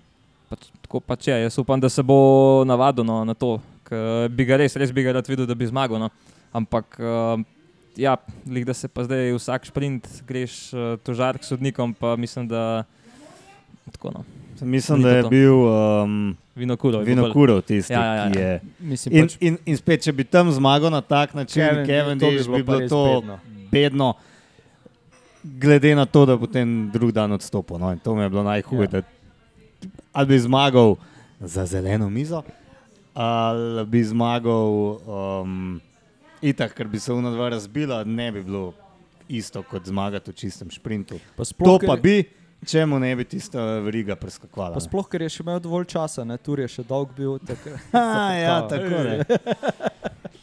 [0.50, 1.36] pač, tako pač je.
[1.46, 3.56] Jaz upam, da se bo navadil no, na to,
[3.88, 5.96] ker bi ga res, res bi ga rad videl, da bi zmagal.
[6.02, 6.12] No.
[6.54, 7.42] Ampak, uh,
[7.98, 8.14] ja,
[8.46, 12.84] lih, da se pa zdaj vsak sprint greš uh, tožar k sodnikom, pa mislim, da
[13.90, 14.24] tako no.
[14.62, 15.28] Mislim, da je to.
[15.28, 17.02] bil um, Vinokurov.
[17.02, 18.30] Vinokurov tisti, Ja, ja, ja.
[18.30, 18.52] ki je.
[18.78, 22.18] Mislim, In, pač, in, in spet, če bi tam zmagal na tak način, Kevin, Kevin,
[22.18, 23.38] to bi Dish, bi bilo to bedno.
[23.72, 24.08] bedno,
[25.42, 27.78] glede na to, da bo potem drug dan odstopil.
[27.78, 28.88] No, in to mi je bilo najhuje.
[28.92, 29.02] Ja.
[29.02, 29.02] Ja.
[30.14, 30.94] Ali bi zmagal
[31.40, 32.42] za zeleno mizo,
[33.12, 34.70] ali bi zmagal
[35.02, 35.80] um,
[36.40, 38.72] itak, ker bi se uno dva razbila, ne bi bilo
[39.26, 41.18] isto kot zmagati v čistem sprintu.
[41.30, 42.16] pa To sploh, pa ker- bi,
[42.62, 44.74] če mu ne bi tista veriga preskakovala.
[44.74, 46.36] Pa sploh, ker je še imel dovolj časa, ne?
[46.36, 47.38] tur je še dolg bil.
[47.38, 47.80] takrat.
[47.92, 49.24] Ha, ja, tako je.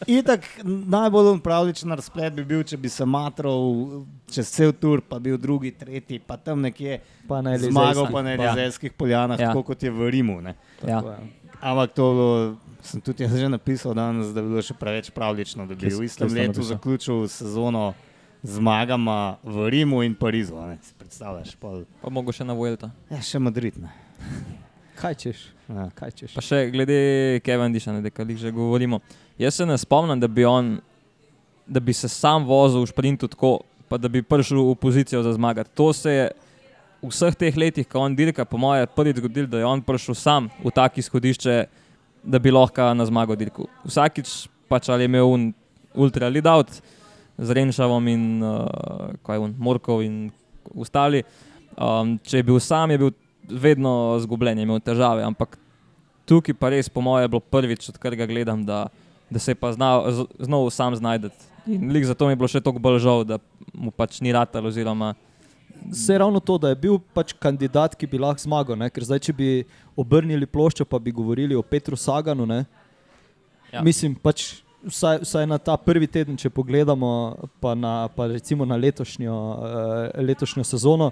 [0.08, 5.38] Itak najbolj pravličen razplet bi bil, če bi se matral čez cel tur, pa bil
[5.38, 8.49] drugi, tretji, pa tam nekje Pa zmagal, pa na Ja.
[8.49, 9.47] Elizejskih poljanah, Ja.
[9.47, 10.41] tako kot je v Rimu.
[10.41, 10.56] Ne.
[10.82, 10.99] Ja.
[10.99, 11.30] Je.
[11.62, 12.32] Ampak to bilo,
[12.81, 15.93] sem tudi jaz že napisal danes, da bi bilo še preveč pravlično, da bi s-
[15.93, 17.93] v istem letu zaključil sezono
[18.43, 20.55] zmagama v Rimu in Parizu.
[20.55, 20.77] a Ne.
[20.81, 21.55] Si predstavljaš?
[21.55, 22.89] Pol, Pa mogo še na Vuelta.
[23.07, 23.77] ja, še Madrid.
[23.77, 23.89] Ne.
[24.95, 25.37] Kaj češ?
[25.67, 25.89] Ja.
[25.91, 26.33] Kaj češ?
[26.33, 26.97] Pa še glede
[27.39, 28.99] Kevindisha, ne, da kar že govorimo.
[29.35, 30.81] Jaz se ne spomnim, da bi, on,
[31.65, 35.33] da bi se sam vozil v sprintu tako, pa da bi prišel v pozicijo za
[35.33, 35.69] zmagati.
[35.73, 36.25] To se je
[36.99, 40.13] v vseh teh letih, ko on dirka, po mojem, prvič zgodil, da je on prišel
[40.13, 41.55] sam v tako izhodišče,
[42.23, 43.67] da bi lahko na zmago dirkal.
[43.86, 45.53] Vsakič pač ali je imel un
[45.95, 46.69] ultra lead out
[47.38, 48.67] z Renšavom in uh,
[49.25, 50.29] kaj je un, Morkov in
[50.75, 51.23] ostali.
[51.75, 53.12] Um, če je bil sam, je bil
[53.49, 55.57] vedno zgubljen, je imel težave, ampak
[56.29, 58.86] tukaj pa res, po mojem, je bilo prvič, odkar ga gledam, da,
[59.29, 61.31] da se je pa znal, z- znal sam znajti.
[61.67, 63.38] In lik zato mi je bilo še toliko bolj žal, da
[63.73, 64.65] mu pač ni ratal.
[64.65, 65.15] Oziroma,
[65.93, 68.77] Se ravno to, da je bil pač kandidat, ki bi lahko zmagal.
[68.77, 68.89] Ne?
[68.93, 69.49] Ker zdaj, če bi
[69.97, 72.45] obrnili ploščo, pa bi govorili o Petru Saganu.
[72.45, 72.65] Ne?
[73.73, 73.81] Ja.
[73.81, 77.11] Mislim, pač vsaj, vsaj na ta prvi teden, če pogledamo,
[77.63, 81.11] pa, na, pa recimo na letošnjo, uh, letošnjo sezono,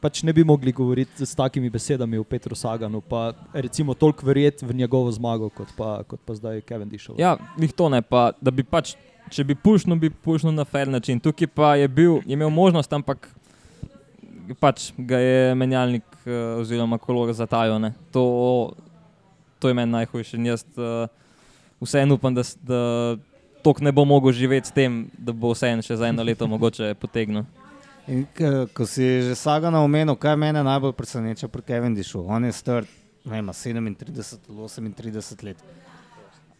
[0.00, 4.66] pač ne bi mogli govoriti s takimi besedami o Petru Saganu, pa recimo toliko verjeti
[4.66, 7.20] v njegovo zmago, kot pa, kot pa zdaj Kevin Dišov.
[7.20, 8.94] Ja, njih to ne, pa da bi pač,
[9.30, 11.20] če bi pušnil, bi pušnil na fair način.
[11.20, 13.28] Tukaj pa je bil, je imel možnost, ampak
[14.58, 17.78] pač ga je menjalnik uh, oziroma kolor zatajal.
[17.80, 17.92] ne.
[18.12, 18.72] To,
[19.58, 20.36] to je meni najhujše.
[20.36, 21.08] In Jaz uh,
[21.80, 22.80] vseeno upam, da, da
[23.62, 26.94] tok ne bo mogel živeti s tem, da bo vseeno še za eno leto mogoče
[26.94, 27.44] potegnil.
[28.08, 32.24] In, k, ko si že Sagana omenil, kaj mene najbolj preseneča pri Kevindishu.
[32.26, 32.88] On je star
[33.24, 35.56] ne vem, a 37 ali 38 let.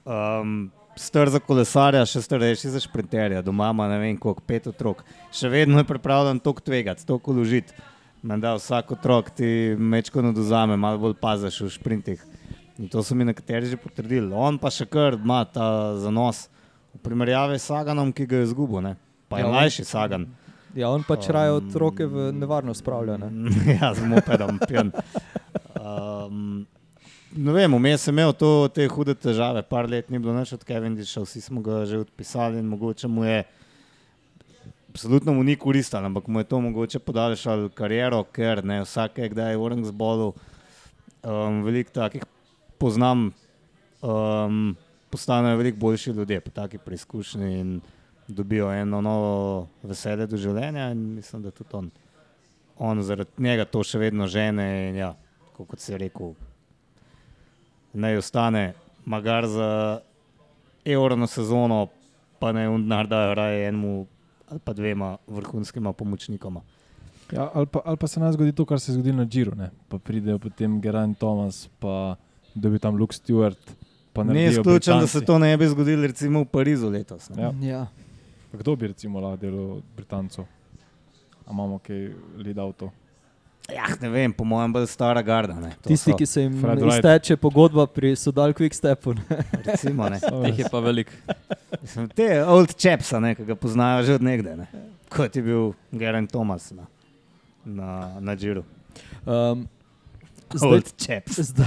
[0.05, 5.00] Um, star za kolesarja, še starejši za šprinterja, doma ima ne vem koliko, pet otrok.
[5.32, 7.72] Še vedno je pripravljen toliko tvegati, toliko uložiti.
[8.22, 12.24] Menda vsak otrok ti mečko naduzame, malo bolj paziš v šprintih.
[12.80, 14.28] In to so mi nekateri že potrdili.
[14.32, 16.48] On pa še kar ima ta zanos
[16.94, 18.80] v primerjavi s Saganom, ki ga je izgubil.
[18.84, 18.96] ne.
[19.28, 20.26] Pa je Ja, mlajši Sagan.
[20.74, 23.16] Ja, on pač raje otroke v nevarnost spravlja.
[23.18, 23.50] Ne?
[23.80, 24.92] ja, z mopedom, pijan.
[25.74, 26.66] Um,
[27.36, 30.64] ne vem, vmes sem imel to, te hude težave, par let ni bilo več od
[30.66, 33.44] Kevindisha, vsi smo ga že odpisali in mogoče mu je,
[34.90, 39.30] absolutno mu ni koristilo, ampak mu je to mogoče podaljšalo kariero, ker ne vsak je
[39.34, 40.28] kdaj v Orengsbolu,
[41.22, 42.26] um, veliko takih
[42.78, 43.30] poznam,
[44.02, 44.76] um,
[45.10, 47.80] postanejo veliko boljši ljudje po taki preizkušnji in
[48.28, 51.90] dobijo eno novo veselje do življenja in mislim, da tudi on
[52.80, 54.66] on zaradi njega to še vedno žene.
[54.88, 55.10] In ja,
[55.56, 56.32] kot si rekel,
[57.92, 58.72] naj ostane,
[59.05, 60.00] magar za
[60.85, 61.87] evro sezono,
[62.38, 64.07] pa naj unar dajo raje enemu
[64.50, 66.61] ali pa dvema vrhunskima pomočnikoma.
[67.33, 69.55] Ja, ali, pa, ali pa se nam zgodi to, kar se je zgodilo na Džiru.
[69.55, 69.70] Ne?
[69.88, 72.16] Pa pridejo potem Geraint Thomas, pa
[72.55, 73.70] dobi tam Luke Stewart.
[74.14, 77.29] naredijo izključen, da se to ne bi zgodilo recimo v Parizu letos.
[77.29, 77.42] Ne?
[77.42, 77.53] Ja.
[77.62, 77.87] Ja.
[78.53, 80.44] Pa Kdo bi recimo lahko delal Britancov?
[81.46, 82.90] A imamo kaj lead avto?
[83.68, 85.55] Ja, ne vem, po mojem, bolj stara garda.
[85.61, 85.70] Ne?
[85.83, 86.57] To Tisti, so, ki se jim
[86.88, 89.14] izteče pogodba pri Sodal Quickstepu.
[89.14, 89.42] ne.
[89.64, 90.20] recimo, ne.
[90.44, 91.12] Teh je pa veliko.
[91.83, 94.66] Mislim, Te old chaps, ne, ki ga poznajo že od nekdaj,
[95.09, 96.88] kot je bil Geraint Thomas na,
[97.64, 98.64] na, na Džiru.
[99.27, 99.68] Um,
[100.55, 101.38] zdaj, Old chaps.
[101.51, 101.66] zdaj,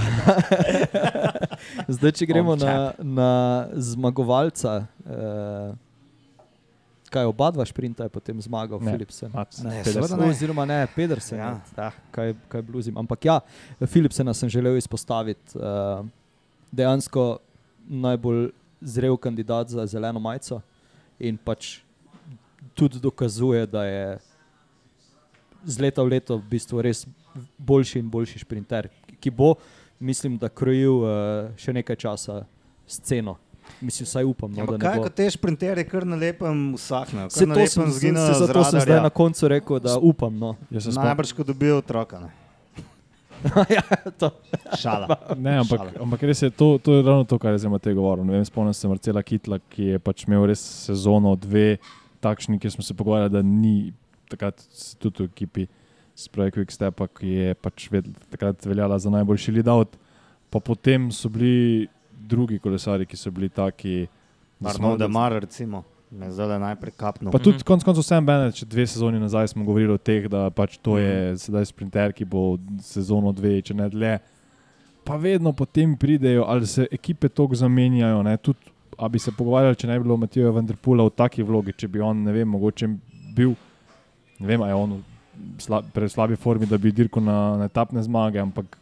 [1.96, 3.30] zdaj, če gremo na, na
[3.72, 5.72] zmagovalca, uh,
[7.14, 8.94] kaj oba dva šprinta je potem zmagal, Ne.
[8.94, 9.30] Philipsen.
[9.34, 10.28] Mats Ne, seveda ne.
[10.32, 11.38] Oziroma ne, Pedersen.
[11.38, 11.52] Ja.
[11.78, 11.90] Ja.
[12.10, 12.98] Kaj, kaj bluzim.
[12.98, 13.38] Ampak ja,
[13.78, 15.54] Philipsena sem želel izpostaviti.
[15.54, 16.02] Uh,
[16.74, 17.38] dejansko
[17.86, 18.50] najbolj
[18.80, 20.60] zrel kandidat za zeleno majico
[21.18, 21.78] in pač
[22.74, 24.18] tudi dokazuje, da je
[25.64, 27.04] z leta v leto v bistvu res
[27.58, 28.88] boljši in boljši šprinter,
[29.20, 29.54] ki bo,
[29.98, 31.08] mislim, da krojil uh,
[31.56, 32.42] še nekaj časa
[32.86, 33.38] sceno.
[33.80, 35.08] Mislim, vsaj upam, no, da kaj, ne bo.
[35.08, 38.64] ko te šprinterje kar na lepem usahnejo, Se kar na to lepem sem, se, zato
[38.64, 40.38] sem zdaj na koncu rekel, da upam.
[40.38, 40.54] No.
[40.70, 42.20] Najbrž, ko dobijo otroka.
[42.24, 42.30] Ne?
[43.76, 43.82] ja,
[44.18, 44.30] to.
[44.78, 45.16] Šala.
[45.36, 45.92] Ne, ampak, Šala.
[46.00, 48.24] ampak res je to, to je ravno to, kar je zdaj Matej govoril.
[48.24, 51.76] Ne Vem, spomnim se Marcela Kitla, ki je pač imel res sezono, dve,
[52.24, 53.92] takšni, ki smo se pogovarjali, da ni
[54.32, 54.64] takrat
[55.02, 55.66] tudi v ekipi
[56.16, 59.98] Spray Quick Step, ki je pač ved, takrat veljala za najboljši lead-out.
[60.48, 61.88] Pa potem so bili
[62.24, 64.06] drugi kolesari, ki so bili taki.
[64.60, 67.30] Arnold Demar, recimo, me zdaj najprej kapnil.
[67.30, 67.64] Pa tudi Mhm.
[67.64, 70.98] konec koncev Sam Bennett, če dve sezoni nazaj smo govorili o teh, da pač to
[70.98, 71.36] je Mhm.
[71.36, 74.18] sedaj sprinter, ki bo sezono dve, če ne dlje.
[75.04, 78.22] Pa vedno potem pridejo, ali se ekipe tako zamenjajo.
[78.22, 78.36] Ne?
[78.36, 78.58] Tudi,
[78.96, 82.00] a bi se pogovarjali, če ne bi bilo Matija Vendrpula v taki vlogi, če bi
[82.00, 82.88] on, ne vem, mogoče
[83.34, 83.54] bil,
[84.38, 85.02] ne vem, a je on v
[85.58, 88.78] sla, pre slabi formi, da bi dirkal na, na etapne zmage, ampak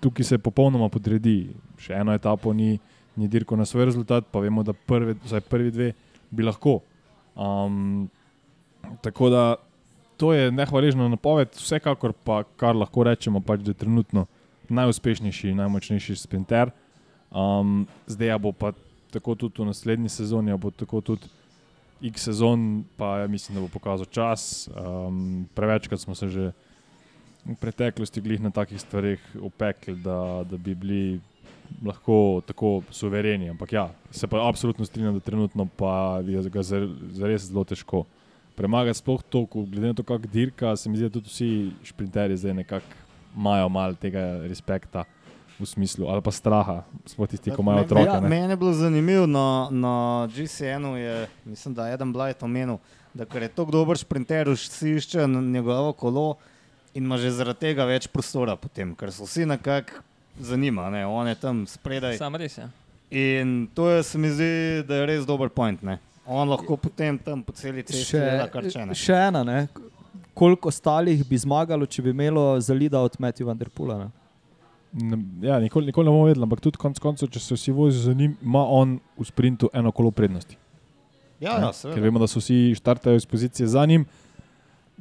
[0.00, 1.50] tukaj se popolnoma podredi.
[1.82, 2.76] Še eno etapo ni,
[3.18, 5.90] ni dirkal na svoj rezultat, pa vemo, da prve, vsaj prvi dve
[6.30, 6.80] bi lahko.
[7.34, 8.08] Um,
[9.02, 9.42] tako da
[10.16, 14.26] to je nehvaležna napoved, vsekakor pa, kar lahko rečemo, pač, da je trenutno
[14.72, 16.70] najuspešnejši, najmočnejši sprinter.
[17.32, 18.72] Um, zdaj ja bo pa
[19.12, 21.28] tako tudi v naslednji sezoni, a bo tako tudi
[22.02, 24.68] X sezon, pa ja mislim, da bo pokazal čas.
[24.74, 26.52] Um, prevečkrat smo se že
[27.46, 31.20] v preteklosti glih na takih stvareh upekli, da, da bi bili
[31.82, 33.50] lahko tako suvereni.
[33.50, 38.04] Ampak ja, se pa absolutno strinjam, da trenutno pa je ga za- zares zelo težko
[38.54, 38.98] premagati.
[38.98, 41.50] Sploh to, glede na to, kako dirka, se mi zdi, da tudi vsi
[41.84, 42.86] šprinterji zdaj nekako
[43.36, 45.04] imajo malo tega respekta.
[45.54, 48.02] V smislu, ali pa straha, sploh tisti, ki imajo otroke.
[48.04, 49.92] Ja, meni je bilo zanimivo na, na
[50.26, 51.12] GCN-u, je,
[51.44, 52.78] mislim, da je Adam Blight omenil,
[53.14, 56.24] da ker je tako dober šprinter, vsi iščejo na njegovo kolo
[56.94, 60.00] in ima že zaradi tega več prostora potem, ker so vsi nekako
[60.40, 61.06] zanima, ne?
[61.06, 62.16] on je tam spredaj.
[62.16, 62.68] Sam res je.
[63.12, 65.82] In to je, se mi zdi, da je res dober point.
[65.82, 65.98] Ne?
[66.26, 68.96] On lahko potem tam po celi cesti dela kar če ne.
[68.96, 69.66] še ena, ne?
[70.34, 73.98] koliko ostalih bi zmagalo, če bi imelo zalida od Matthew Vanderpula.
[74.00, 74.10] Ne?
[75.44, 78.14] Ja, nikoli, nikoli ne bomo vedeli, ampak tudi konec koncev, če se vsi vozijo za
[78.16, 80.56] njim, ima on v sprintu eno kolo prednosti.
[81.42, 84.04] Ja, ja, Ker vemo, da so vsi štartajo iz pozicije za njim.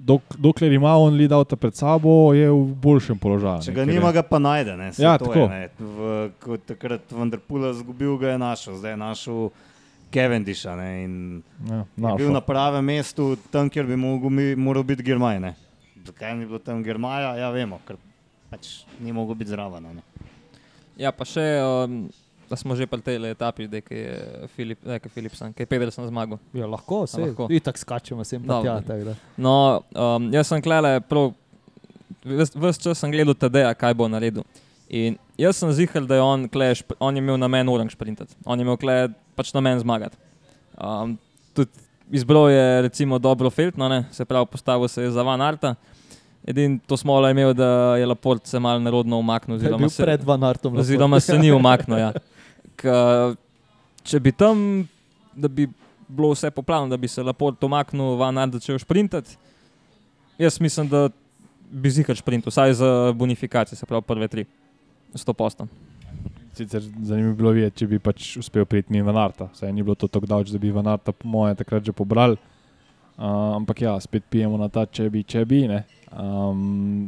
[0.02, 3.62] Dok, dokler ima on lead avta pred sabo, je v boljšem položaju.
[3.62, 4.74] Če ga ker je- nima, ga pa najde.
[4.76, 4.88] Ne?
[4.90, 5.40] Saj Ja, to tako.
[5.40, 5.70] Je, ne?
[5.78, 5.98] v,
[6.40, 9.40] ko takrat Vanderpula zgubil, ga je našel, zdaj je našel
[10.10, 10.74] Cavendisha.
[10.76, 11.04] Ne?
[11.04, 11.14] In
[11.64, 15.40] Ja, je bil na pravem mestu, tam, kjer bi mogel, mi- moral biti Germaj.
[15.40, 15.54] Ne?
[16.02, 17.38] Zakaj ni bilo tam Germaja?
[17.38, 17.96] Ja, vemo, ker
[18.50, 20.02] pač ni mogel biti zraven.
[20.98, 22.10] Ja, pa še, um,
[22.52, 26.04] da smo že pri tej etapi, da je Filip, da je Filipsen, ki je Pedersen
[26.08, 26.36] zmagal.
[26.52, 27.48] Ja, lahko, se lahko.
[27.48, 28.76] Itak skačemo sem pa tja.
[28.84, 29.14] tako da.
[29.40, 29.54] No,
[29.96, 31.32] um, jaz sem klele prav,
[32.28, 34.44] vse čas sem gledal TD-ja, kaj bo naredil.
[34.92, 38.60] In jaz sem zihal, da je on, kle, on je imel namen orang sprintati, on
[38.60, 38.98] je imel kle,
[39.40, 40.20] pač namen zmagati.
[40.76, 41.16] Um,
[41.56, 41.72] tudi
[42.12, 44.04] izbral je recimo dobro Feltno, ne?
[44.12, 45.76] se pravi postavil se je za Van Arta.
[46.42, 49.56] Edin to smo le imeli, da je Laport se mal narodno umaknil.
[49.56, 50.76] Oziroma se- pred Van Artom.
[50.78, 51.98] Oziroma se ni umaknil.
[51.98, 52.12] Ja.
[52.82, 52.94] K,
[54.04, 54.88] če bi tam,
[55.38, 55.68] da bi
[56.12, 59.38] bilo vse po planu, da bi se lepo umaknil, van Art začel sprintati,
[60.42, 61.10] jaz mislim, da
[61.72, 64.46] bi zihar sprintal, vsaj za bonifikacijo, se pravi prve tri,
[65.16, 65.70] sto postom.
[66.54, 69.48] Sicer zanimivo bi bilo videti, če bi pač uspel priti mi Vanarta.
[69.56, 72.36] Saj ni bilo to tako daleč, da bi Vanarta, po mojem, takrat že pobral.
[73.16, 75.62] Uh, ampak ja, spet pijemo na ta, če bi, če bi.
[75.70, 77.08] Ne, um,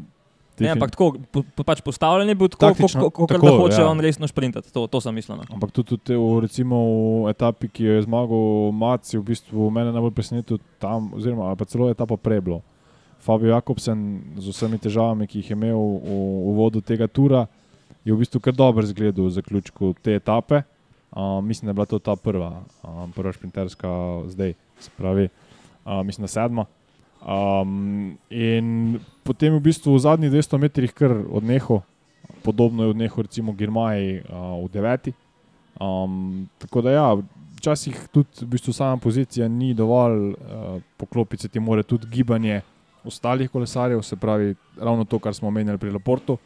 [0.63, 3.88] Ne, ampak tako, po, pač postavljen je bil tako, kot da tako, hoče ja.
[3.89, 5.38] on resno sprintati, to, to sem mislil.
[5.39, 5.47] No.
[5.58, 6.78] Ampak tudi, tudi v, recimo,
[7.26, 11.67] v etapi, ki jo je zmagal Maci, v bistvu mene najbolj presenetil tam, oziroma pa
[11.69, 12.62] celo etapa prej bilo.
[13.23, 16.15] Fabio Jakobsen z vsemi težavami, ki jih je imel v
[16.52, 17.45] uvodu tega tura,
[18.04, 20.63] je v bistvu kar dober zgled v zaključku te etape.
[21.13, 23.88] Uh, mislim, da je bila to ta prva, uh, prva šprinterska
[24.34, 25.30] zdaj, se pravi,
[25.86, 26.65] uh, mislim, da sedma.
[27.24, 31.80] Um, in potem je v bistvu v zadnjih 200 metrih kar odnehal,
[32.44, 35.14] podobno je odnehal recimo Girmaj uh, v deveti.
[35.80, 37.08] Um, tako da ja,
[37.64, 42.62] včasih tudi v bistvu sama pozicija ni dovolj, uh, poklopiti se ti more tudi gibanje
[43.04, 46.38] ostalih kolesarjev, se pravi ravno to, kar smo omenjali pri Laportu.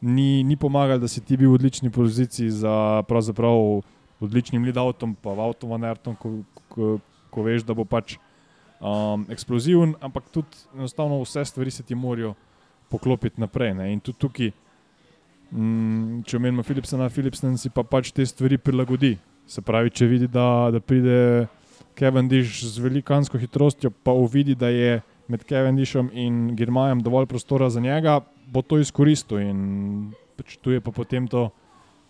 [0.00, 3.82] Ni, ni pomagalo, da si ti bil v odlični poziciji za pravzaprav
[4.20, 6.98] odličnim lead avtom, pa van Aertom, ko, ko,
[7.30, 8.18] ko veš, da bo pač
[8.82, 12.34] um, eksploziven, ampak tudi enostavno vse stvari se ti morajo
[12.90, 13.74] poklopiti naprej.
[13.74, 13.92] Ne?
[13.92, 14.52] In tudi tukaj,
[15.50, 19.16] mm, če omenimo Philipsona, Philipson si pa pač te stvari prilagodi.
[19.46, 21.48] Se pravi, če vidi, da, da pride
[21.98, 27.80] Cavendish z velikansko hitrostjo, pa uvidi, da je med Cavendishom in Germajem dovolj prostora za
[27.80, 28.20] njega,
[28.52, 29.40] bo to izkoristil.
[29.42, 31.50] In pač tu je pa potem to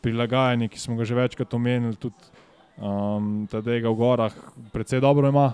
[0.02, 2.18] prilagajanje, ki smo ga že večkrat omenili, tudi
[2.76, 4.34] um, tedaj ga v gorah,
[4.74, 5.52] precej dobro ima,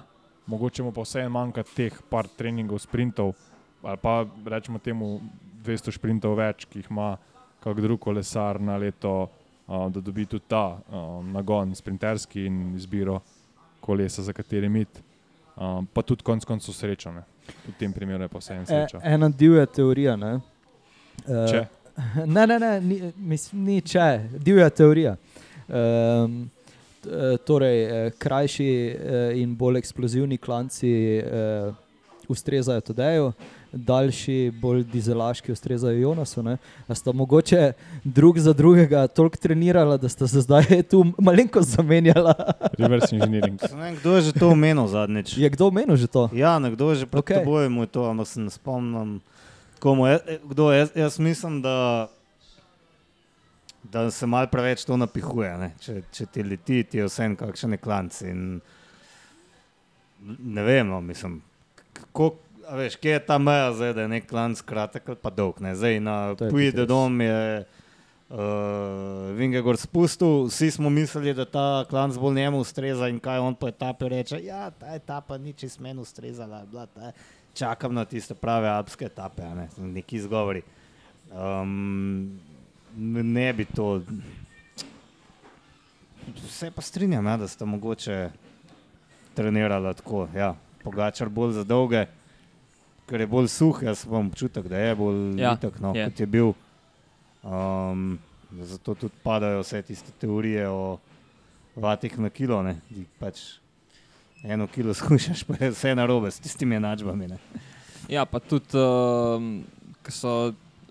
[0.49, 3.35] mogoče mu pa vseeno manjka teh par treningov, sprintov,
[3.83, 5.19] ali pa rečemo temu
[5.65, 7.17] 200 sprintov več, ki jih ima
[7.61, 9.29] kak drug kolesar na leto,
[9.69, 13.21] uh, da dobi tudi ta um, nagon, sprinterski in izbiro
[13.81, 15.03] kolesa, za kateri mit.
[15.59, 17.13] Um, pa tudi konec koncev srečo.
[17.13, 17.25] Ne.
[17.67, 19.01] V tem primeru je pa vseeno E, sreča.
[19.03, 20.17] ena divja teorija.
[20.17, 20.39] Ne?
[21.27, 21.67] Eh, Če?
[22.27, 24.05] Ne, ne, ne, ni, mislim, ni če,
[24.39, 25.17] divja teorija.
[25.67, 26.45] Um,
[27.47, 31.73] torej, eh, krajši eh, in bolj eksplozivni klanci eh,
[32.29, 33.33] ustrezajo Todeju,
[33.73, 36.43] daljši, bolj dizelaški ustrezajo Jonasu.
[36.43, 36.57] Ne?
[36.87, 37.73] A sta mogoče
[38.05, 42.35] drug za drugega toliko trenirala, da sta se zdaj tu malenkost zamenjala.
[42.79, 43.61] Reverse engineering.
[43.77, 45.37] Ne kdo je že to omenil zadnjič.
[45.39, 46.29] Je kdo omenil že to?
[46.33, 47.41] Ja, nekdo je že pred okay.
[47.41, 49.21] teboj mu je to, ampak se ne spomnim.
[49.79, 52.09] Komu, eh, kdo, jaz, jaz mislim, da,
[53.83, 55.53] da se mal preveč to napihuje.
[55.59, 55.71] Ne?
[55.81, 58.29] Če, če ti leti, ti je vse nekakšne klanci.
[58.31, 58.61] In,
[60.39, 61.41] ne vem, no, mislim,
[61.93, 62.35] kako.
[62.69, 65.61] A veš, kje je ta meja, zdaj, da je nek klanc kratek ali pa dolg?
[65.65, 65.73] Ne?
[65.73, 66.75] Zdaj, na res.
[66.85, 67.39] dom je
[68.29, 68.37] uh,
[69.39, 73.71] Vingegor spustil, vsi smo mislili, da ta klanc bolj njemu ustreza in kaj on po
[73.73, 74.43] etapi reče.
[74.45, 77.13] Ja, ta etapa ni čist meni ustrezala, bila ta,
[77.55, 80.63] čakam na tiste prave alpske etape, a ne, neki izgovori.
[81.33, 82.39] Um,
[82.99, 84.03] ne bi to.
[86.45, 88.31] Vse pa strinjam, ja, da ste mogoče
[89.35, 90.29] trenirali tako.
[90.37, 90.55] Ja.
[90.85, 92.07] Pogačar bolj za dolge,
[93.07, 96.05] ker je bolj suh, jaz imam občutek, da je bolj Ja, itak, no, je.
[96.05, 96.53] kot je bil.
[97.43, 98.19] Um,
[98.63, 100.99] zato tudi padajo vse tiste teorije o
[101.77, 102.63] vatih na kilo.
[102.63, 102.77] Ne,
[103.19, 103.41] pač
[104.45, 107.29] eno kilo skušaš, pa je vse narobe s tistimi enačbami.
[107.29, 107.39] Ne.
[108.09, 109.65] Ja, pa tudi, um,
[110.03, 110.35] ko so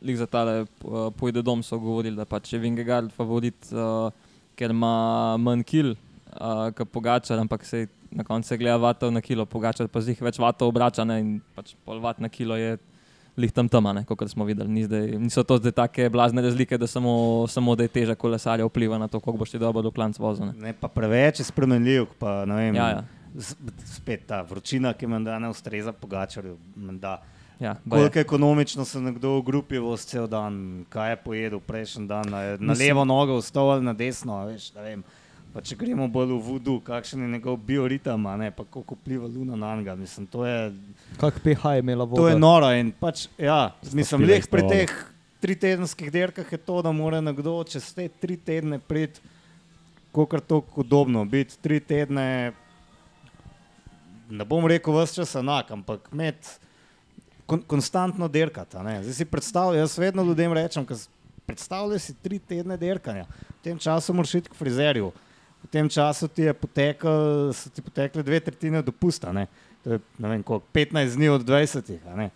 [0.02, 4.12] lik za tale uh, pojde dom, so govorili, da pač je Vingegard favorit uh,
[4.58, 5.94] ker ima manj kil,
[6.34, 10.40] uh, kot pogačar, ampak se na koncu gleda vatov na kilo, pogačar pa zih več
[10.42, 12.78] vatov obrača ne, in pač pol vat na kilo je
[13.38, 14.72] lih tam tam, kot smo videli.
[14.74, 18.66] Ni zdaj, niso to zdaj take blazne razlike, da samo, samo da je teža kolesarja
[18.66, 20.50] vpliva na to, koliko boš ti dobro do klanc vozil.
[20.58, 22.80] Ne, pa preveč je spremenljiv, pa ne vem.
[22.80, 23.04] Ja, ja.
[23.86, 26.58] Spet ta vročina, ki menda ne ustreza pogačarju.
[26.76, 27.20] menda.
[27.60, 27.76] Ja.
[27.90, 32.42] Koliko ekonomično se nekdo v grupi vozi cel dan, kaj je pojedel prejšnji dan, a
[32.42, 35.04] je na Mislim- levo nogo vstal ali na desno, a veš, ne vem.
[35.54, 39.28] Pa če gremo bolj v vodu, kakšen je njegov bioritem, a ne pa koliko vpliva
[39.28, 39.96] luna na njega.
[39.96, 40.74] Mislim, to je,
[41.18, 42.22] Kak pH je imela voda?
[42.22, 42.72] to je noro.
[42.74, 44.94] In pač, ja, mislim, leh pri teh
[45.42, 49.20] tritedenskih dirkah je to, da mora nekdo čez te tri tedne priti,
[50.12, 52.54] kot tako udobno, biti tri tedne,
[54.30, 56.36] ne bom rekel, vse čas enak, ampak med
[57.48, 58.78] kon, konstantno dirkati.
[58.78, 59.00] a ne.
[59.04, 60.86] Zdaj si predstavljaj, jaz vedno ljudem rečem,
[61.46, 63.26] predstavljaj si tri tedne dirkanja.
[63.50, 65.12] V tem času moraš iti k frizerju.
[65.64, 69.34] V tem času ti je potekel, so ti potekle dve tretjine dopusta.
[69.34, 69.48] Ne?
[69.84, 71.98] To je ne vem, koliko, 15 dni od 20.
[72.12, 72.30] a ne.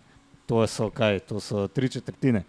[0.46, 2.42] To so kaj, to so tri četrtine.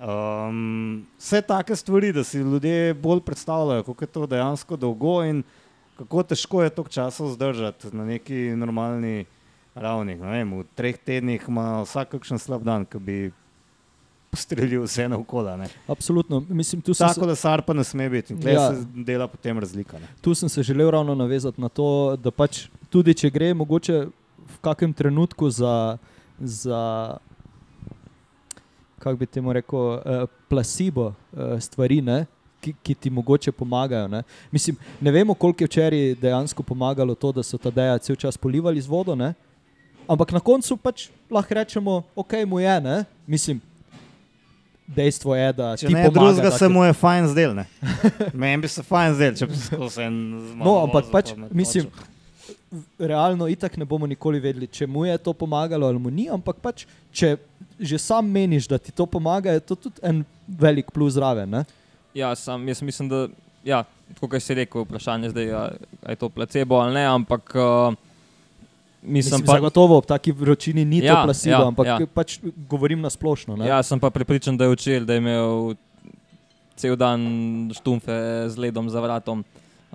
[0.00, 5.42] Um, vse take stvari, da si ljudje bolj predstavljajo, kako je to dejansko dolgo in
[5.98, 9.26] kako težko je to časa vzdržati na neki normalni
[9.80, 10.14] ravni.
[10.16, 13.18] Ne Vem, v treh tednih ima vsak kakšen slab dan, ki bi
[14.30, 15.56] postrelil vse naokolo.
[15.56, 15.66] ne.
[15.90, 16.38] Absolutno.
[16.48, 18.68] Mislim, tu, sem se, Tako da sar pa ne sme biti tukaj Ja.
[18.70, 19.98] se dela potem razlika.
[19.98, 20.06] Ne.
[20.20, 24.06] tu sem se želel ravno navezati na to, da pač tudi če gre mogoče
[24.50, 25.96] v kakem trenutku za,
[26.38, 27.16] za
[28.98, 32.26] kako bi temu rekel, uh, plasibo uh, stvari, ne,
[32.60, 34.08] ki, ki ti mogoče pomagajo.
[34.08, 34.22] Ne.
[34.52, 38.36] Mislim, ne vemo, koliko je včeraj dejansko pomagalo to, da so ta deja cel čas
[38.36, 39.32] polivali z vodo, ne.
[40.10, 42.96] Ampak na koncu pač lahko rečemo, ok, mu je, ne.
[43.26, 43.60] mislim.
[44.90, 47.52] Dejstvo je, da Če ti ne pomaga, drugega, da se te- mu je fajn zdel.
[47.54, 47.64] ne.
[48.34, 50.16] Meni bi se fajn zdel, če bi se skozi en
[50.48, 51.86] zmago No, ampak pač, mislim,
[52.98, 56.58] realno itak ne bomo nikoli vedeli, če mu je to pomagalo ali mu ni, ampak
[56.58, 57.36] pač, če
[57.80, 61.48] že sam meniš, da ti to pomaga, je to tudi en velik plus zraven.
[61.48, 61.62] Ne?
[62.12, 63.20] Ja, sam, jaz mislim, da
[63.64, 63.84] ja,
[64.20, 65.62] kot si rekel, vprašanje zdaj, a,
[66.04, 67.94] a je to placebo ali ne, ampak uh,
[69.02, 71.98] mislim, Mislim, pa, zagotovo ob taki vročini ni Ja, to plasivo, ja, ampak ja.
[72.14, 73.56] pač govorim na splošno.
[73.56, 73.66] Ne?
[73.66, 75.74] ja, sem pa prepričan, da je učil, da je imel
[76.76, 77.20] cel dan
[77.76, 79.44] štumfe z ledom za vratom.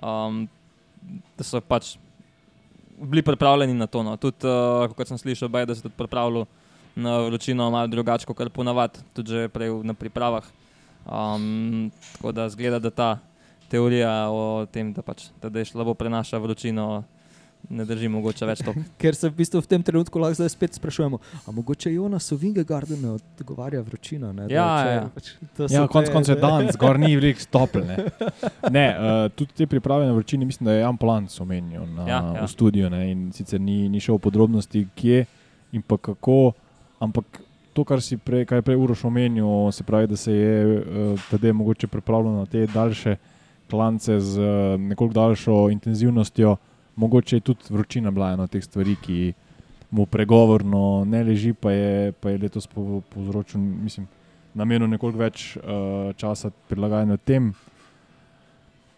[0.02, 0.46] Um,
[1.38, 1.96] da so pač
[2.98, 4.02] bili pripravljeni na to.
[4.02, 4.16] No.
[4.16, 6.46] Tudi, uh, kot sem slišal, baj, da se tudi pripravljal
[6.96, 10.44] na vročino, malo drugače kot ponavadi, tudi že prej na pripravah.
[11.06, 13.10] Um, tako da zgleda, da ta
[13.70, 17.04] teorija o tem, da, pač, da, da je slabo prenaša vročino,
[17.68, 18.74] ne drži mogoče več to.
[18.98, 22.38] Ker se v bistvu v tem trenutku lahko zdaj spet sprašujemo, ali mogoče Jonas v
[22.38, 24.32] Vingegardu ne odgovarja vročina.
[24.32, 25.04] Ne, da Ja, če- ja.
[25.10, 27.84] Pač, to Ja, te- koncev je dan, zgor ni veliko stopil.
[27.84, 27.96] Ne,
[28.70, 28.98] ne uh,
[29.30, 32.44] tudi te priprave na vročini, mislim, da je Jan Plan omenil na, Ja, ja.
[32.44, 32.88] v studiu.
[32.88, 35.24] Ne, in sicer ni, ni šel v podrobnosti, kje
[35.72, 36.52] in pa kako,
[36.98, 40.54] ampak to, kar si prej, kar je prej Uroš omenil, se pravi, da se je
[40.64, 40.84] uh,
[41.26, 43.16] tedaj mogoče pripravljal na te daljše
[43.66, 44.46] klance z uh,
[44.80, 46.56] nekoliko daljšo intenzivnostjo,
[46.96, 49.32] mogoče je tudi vročina bila ena od teh stvari, ki
[49.90, 54.06] mu pregovorno ne leži, pa je, pa je letos po- povzročil, mislim,
[54.54, 55.62] namenil nekoliko več uh,
[56.14, 57.52] časa prilagajanju tem.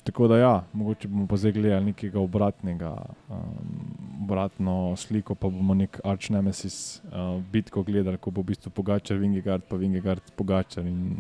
[0.05, 2.95] Tako da, ja, mogoče bomo pa zdaj gledali nekega obratnega,
[3.29, 3.83] um,
[4.23, 9.19] obratno sliko, pa bomo nek arč nemesis uh, bitko gledali, ko bo v bistvu Pogačar,
[9.19, 11.19] Vingegard, pa Vingegard, Pogačar in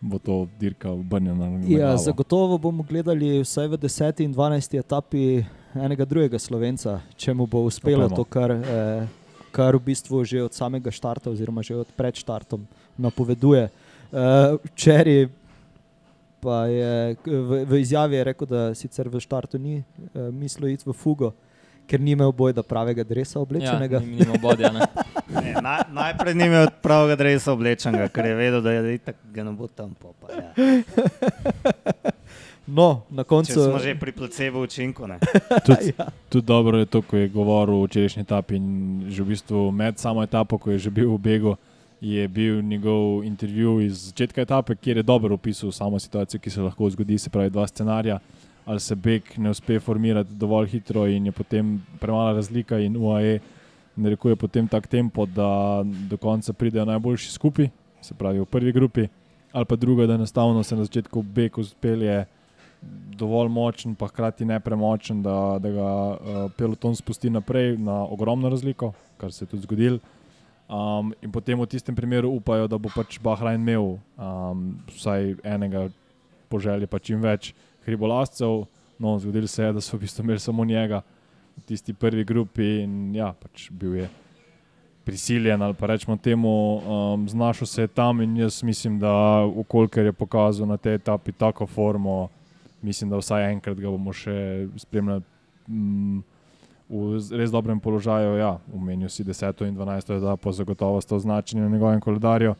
[0.00, 1.48] bo to dirka obrnjena.
[1.48, 1.96] na Ja, glavo.
[1.98, 4.20] zagotovo bomo gledali vsaj v 10.
[4.20, 4.78] in 12.
[4.78, 5.44] etapi
[5.78, 8.16] enega drugega slovenca, če mu bo uspelo Upajmo.
[8.16, 9.06] to, kar, eh,
[9.50, 12.64] kar v bistvu že od samega štarta, oziroma že od pred štartom
[12.96, 13.68] napoveduje.
[14.06, 14.18] Eh,
[14.66, 15.28] Včeraj
[16.38, 19.84] pa je v, v izjavi je rekel, da sicer v štartu ni eh,
[20.30, 21.32] mislil iti v fugo,
[21.84, 23.98] ker ni imel bojda pravega dresa Ja, oblečenega.
[23.98, 24.86] ni- nima bodja, ne.
[25.26, 29.42] Ne, naj, najprej ni imel pravega drevesa oblečenega, ker je vedel, da je itak ga
[29.42, 29.90] ne bo tam.
[29.92, 30.50] Po, pa, ja.
[32.66, 33.52] No, na Če koncu.
[33.54, 35.06] smo že pri placebo učinku.
[35.06, 35.18] Ne.
[35.66, 36.10] Tudi, ja.
[36.28, 38.66] tudi dobro je to, ko je govoril o včerajšnji etapi in
[39.06, 41.54] že v bistvu med samo etapo, ko je že bil v begu,
[42.02, 46.60] je bil njegov intervju iz začetka etape, kjer je dobro opisal samo situacijo, ki se
[46.60, 48.18] lahko zgodi, se pravi dva scenarija.
[48.66, 53.38] Ali se beg ne uspe formirati dovolj hitro in je potem premala razlika, in UAE
[53.96, 57.70] narekuje potem tak tempo, da do konca pridejo najboljši skupaj,
[58.02, 59.06] se pravi v prvi grupi,
[59.52, 62.26] ali pa druga, da enostavno se na začetku beg uspelje
[63.16, 68.48] dovolj močen, pa hkrati ne premočen, da, da ga uh, peloton spusti naprej na ogromno
[68.48, 69.98] razliko, kar se je tudi zgodilo.
[70.68, 75.86] Um, in potem v tistem primeru upajo, da bo pač Bahrajn imel um, vsaj enega,
[76.50, 77.52] po želji pa čim več
[77.86, 78.66] hribolazcev.
[78.98, 81.02] No, zgodilo se je, da so v bistvu imeli samo njega
[81.56, 84.08] v tisti prvi grupi in ja, pač bil je
[85.06, 90.04] prisiljen ali pa rečemo temu, um, znašel se je tam in jaz mislim, da ukolikor
[90.04, 92.28] je pokazal na tej etapi tako formo,
[92.86, 94.38] mislim, da vsaj enkrat ga bomo še
[94.80, 95.26] spremljali.
[95.66, 96.24] Mm,
[96.86, 101.68] V res dobrem položaju, ja, umenil si 10 in 12 etapo, zagotovo sta označeni na
[101.68, 102.54] njegovem koledarju,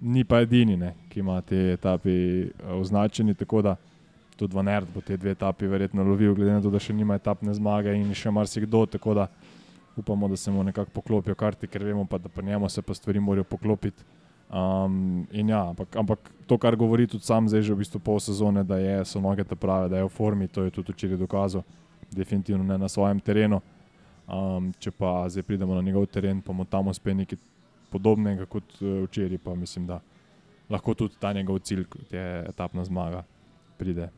[0.00, 3.34] ni pa edini, ne, ki ima te etape eh, označeni.
[3.34, 3.76] Tako da
[4.36, 7.54] tudi Vanert bo te dve etapi verjetno lovil, glede na to, da še nima etapne
[7.54, 8.86] zmage in še marsikdo.
[8.90, 9.28] Tako da
[9.96, 12.94] upamo, da se mu nekako poklopijo karti, ker vemo pa, da pri njemu se pa
[12.94, 14.02] stvari morajo poklopiti.
[14.50, 18.64] Um, ja, ampak, ampak to, kar govori tudi sam, zdaj že v bistvu pol sezone,
[18.66, 21.62] da je, so noge te prave, da je v formi, to je tudi včeraj dokazal,
[22.10, 23.60] definitivno ne na svojem terenu.
[24.30, 27.38] Um, če pa zdaj pridemo na njegov teren, pa mu tam uspe nekaj
[27.90, 30.00] podobnega kot eh, včeraj, pa mislim, da
[30.70, 33.22] lahko tudi ta njegov cilj, kot je etapna zmaga,
[33.78, 34.10] pride.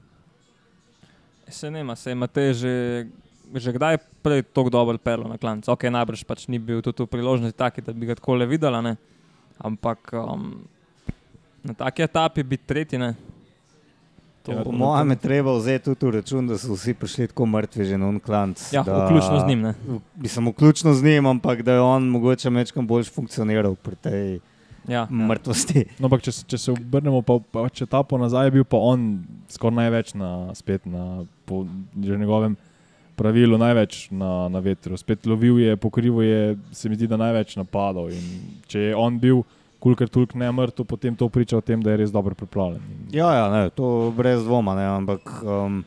[1.49, 2.75] Se ne, ima, se imate že,
[3.53, 5.73] že kdaj prej tako dobro pelo na klancu.
[5.73, 8.81] Ok, najbrž pač ni bil tudi v priložnosti taki, da bi ga tako le videla,
[8.81, 8.97] ne?
[9.59, 10.65] Ampak um,
[11.63, 12.99] na taki etapi biti tretji.
[12.99, 13.15] Ne?
[14.43, 17.47] To, Ja, Po mojem je treba vzeti tudi v račun, da so vsi prišli tako
[17.47, 18.59] mrtvi že na unklanc.
[18.73, 19.61] ja, da, vključno z njim.
[19.61, 19.75] Ne?
[20.17, 24.41] Mislim, vključno z njim, ampak da je on mogoče večkrat bolj funkcioniral pri tej
[24.83, 25.07] Ja, ja.
[25.07, 25.85] mrtvosti.
[26.03, 28.77] No, ampak če, če se obrnemo, pa, pa če ta po nazaj je bil pa
[28.77, 31.63] on skoraj največ na, spet na po
[31.95, 32.57] že njegovem
[33.23, 34.99] pravilu, največ na, na vetru.
[34.99, 36.43] Spet lovil je, pokrival je,
[36.75, 38.11] se mi zdi, da največ napadov.
[38.11, 39.45] In če je on bil
[39.83, 42.83] kulker tulk ne mrtev, potem to priča o tem, da je res dobro pripravljen.
[43.15, 45.81] Ja, ja ne, to brez dvoma, ne, ampak um,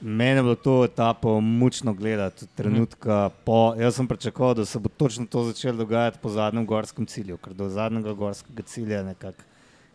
[0.00, 2.46] meni je bilo to etapo mučno gledati.
[2.58, 7.06] Trenutka po, jaz sem pričakoval, da se bo točno to začelo dogajati po zadnjem gorskem
[7.06, 9.50] cilju, ker do zadnjega gorskega cilja je nekako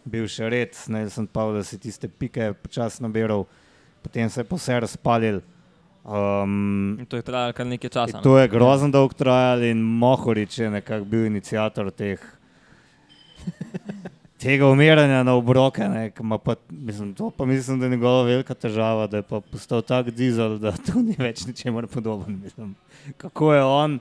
[0.07, 3.45] bil še red, ne sem pa, da si tiste pike počasi nabiral,
[4.03, 5.41] potem se je pa vse razpalil.
[6.07, 8.17] Um, To je trajalo kar nekaj časa.
[8.17, 8.23] Ne.
[8.23, 12.21] to je grozno dolgo trajalo in Mohorič je nekako bil inicijator teh.
[14.39, 16.11] Tega umiranja na obroke, ne,
[16.45, 20.59] pa, mislim, to pa mislim, da je njegova velika težava, da je postal tak dizel,
[20.61, 22.39] da to ni več ničemer podoben.
[22.43, 22.75] Mislim,
[23.17, 23.99] kako je on,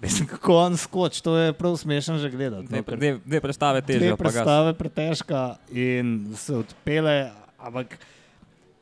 [0.00, 2.66] mislim, kako on skoči, to je prav smešno že gledati.
[2.66, 4.10] Dve, no, dve, dve predstave težje.
[4.10, 7.98] Te predstave pretežka in se odpele, ampak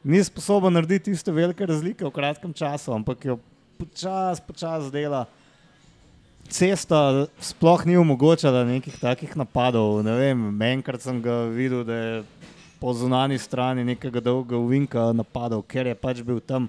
[0.04, 3.38] ni sposoben narediti iste velike razlike v kratkem času, ampak jo
[3.78, 5.26] počasi, počasi dela.
[6.52, 10.02] Cesta sploh ni omogočala nekih takih napadov.
[10.04, 12.22] Ne vem, enkrat sem ga videl, da je
[12.82, 16.66] po zunani strani nekega dolgega uvinka napadal, ker je pač bil tam.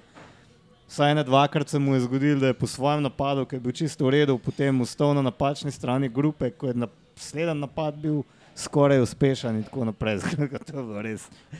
[0.86, 3.74] Vsaj ne dvakrat se mu je zgodilo, da je po svojem napadu, ki je bil
[3.74, 8.22] čisto v redu, potem ustal na napačni strani grupe, ko je naslednji napad bil
[8.56, 10.18] skoraj uspešen in tako naprej.
[10.72, 11.02] To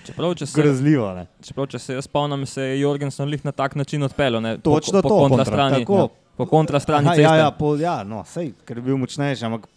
[0.06, 1.14] Čeprav, če se, grozljivo.
[1.14, 1.26] Ne?
[1.42, 4.42] čeprav, če se jaz spomnim, se je Jorgensen lih na tak način odpeljal.
[4.42, 5.78] ne, Točno po, to, po kontra kontra, strani.
[5.78, 5.98] tako.
[5.98, 9.44] Ja, po kontra strani Aha, ja, ja, pol, ja, no, sej, ker je bil močnejši,
[9.46, 9.68] ampak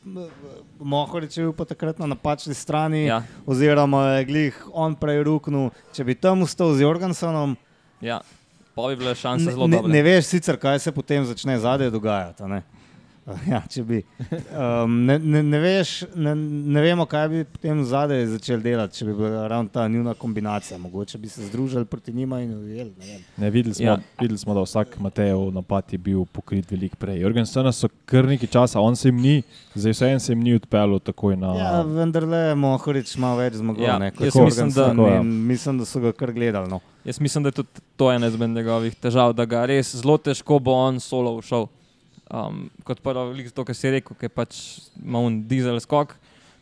[0.79, 5.69] Mohorič je bil pa takrat na napačni strani, Ja, oziroma je glih on prej ruknil.
[5.93, 7.55] Če bi tam ustal z Jorgensenom,
[8.01, 8.21] ja.
[8.77, 9.93] Pa bi bile šanse ne, zelo ne, dobre.
[9.93, 12.43] ne veš sicer, kaj se potem začne zadaj dogajati.
[13.47, 13.97] Ja, če bi.
[14.51, 19.05] Um, ne, ne, ne, veš, ne, ne vemo, kaj bi potem zadaj začel delati, če
[19.05, 20.77] bi bila ravno ta njuna kombinacija.
[20.77, 22.93] Mogoče bi se združili proti njima in ujeli.
[22.97, 23.21] ne vem.
[23.37, 23.97] Ne, videli, smo, Ja.
[24.19, 27.19] videli smo, da vsak Matejev napad je bil pokrit veliko prej.
[27.19, 29.41] Jorgensena so kar nekaj časa, on se jim ni,
[29.75, 31.53] zdaj vseeno se jim ni odpeljal takoj na.
[31.55, 33.83] Ja, vendar le Mohorič ima več zmagov.
[33.83, 35.23] Ja, ne, jaz mislim, da- Tako, ja.
[35.23, 36.69] mislim, da so ga kar gledali.
[36.69, 36.79] No.
[37.03, 40.59] Jaz mislim, da je tudi to ena izmed njegovih težav, da ga res zelo težko
[40.59, 41.67] bo on solo všel.
[42.27, 44.57] Um, kot prvo, to, kar si rekel, ki pač
[44.99, 46.15] ima un dizel skok.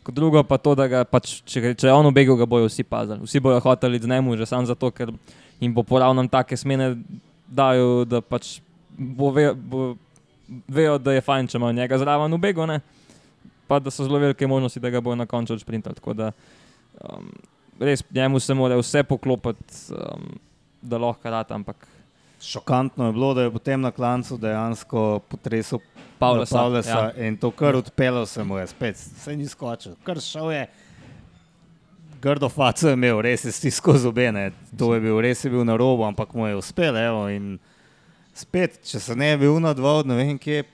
[0.06, 2.84] Kot drugo pa to, da ga pač, če, če je on ubegel, ga bojo vsi
[2.86, 3.26] pazili.
[3.26, 5.10] Vsi bojo hoteli z njemu, že samo zato, ker
[5.58, 6.92] jim bo poravnam take smene
[7.50, 8.60] dajo, da pač
[8.96, 9.96] bo ve, bo,
[10.70, 12.80] vejo, da je fajn, če imajo njega zraven ubego, ne?
[13.66, 15.98] pa da so zelo velike možnosti, da ga bojo na koncu odšprintali.
[15.98, 16.30] Tako da
[17.02, 17.32] um,
[17.80, 20.38] res njemu se mora vse poklopiti, um,
[20.82, 21.86] da lahko rata, ampak
[22.42, 25.78] Šokantno je bilo, da je potem na klancu dejansko potresel
[26.18, 27.26] Pavlesa ja.
[27.26, 30.66] in to kar odpeljal se mu je spet, se ni skočil, kar šel je.
[32.22, 35.76] Grdo faco je imel, res je stisko zobene, to je bil, res je bil na
[35.76, 36.96] robu, ampak mu je uspel.
[36.96, 37.58] Evo, in
[38.34, 40.64] spet, če se ne bi unal dva od ne vem kje.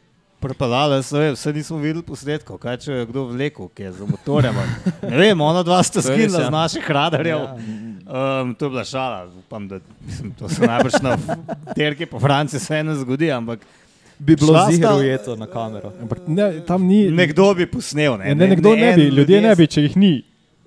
[0.42, 4.08] Prepeljali so, je, vse nismo videli posnetkov, kaj če je kdo vlekel, ki je za
[4.10, 4.58] motorjem.
[5.02, 6.48] Ne vem, ona dva sta skinila ja.
[6.48, 7.38] z naših radarjev.
[7.38, 7.54] Ja.
[8.42, 11.14] Um, to je bila šala, upam, da mislim, to se najbrž na
[11.76, 13.62] terki po Franciji vse ne zgodi, ampak
[14.18, 15.92] Bi bilo zihar ujeto na kamero.
[16.02, 17.10] Ampak ne, tam ni.
[17.10, 18.18] nekdo bi posnel.
[18.18, 20.12] Ne, ne, ne, nekdo ne, en bi, ljudje ne bi, če jih ni.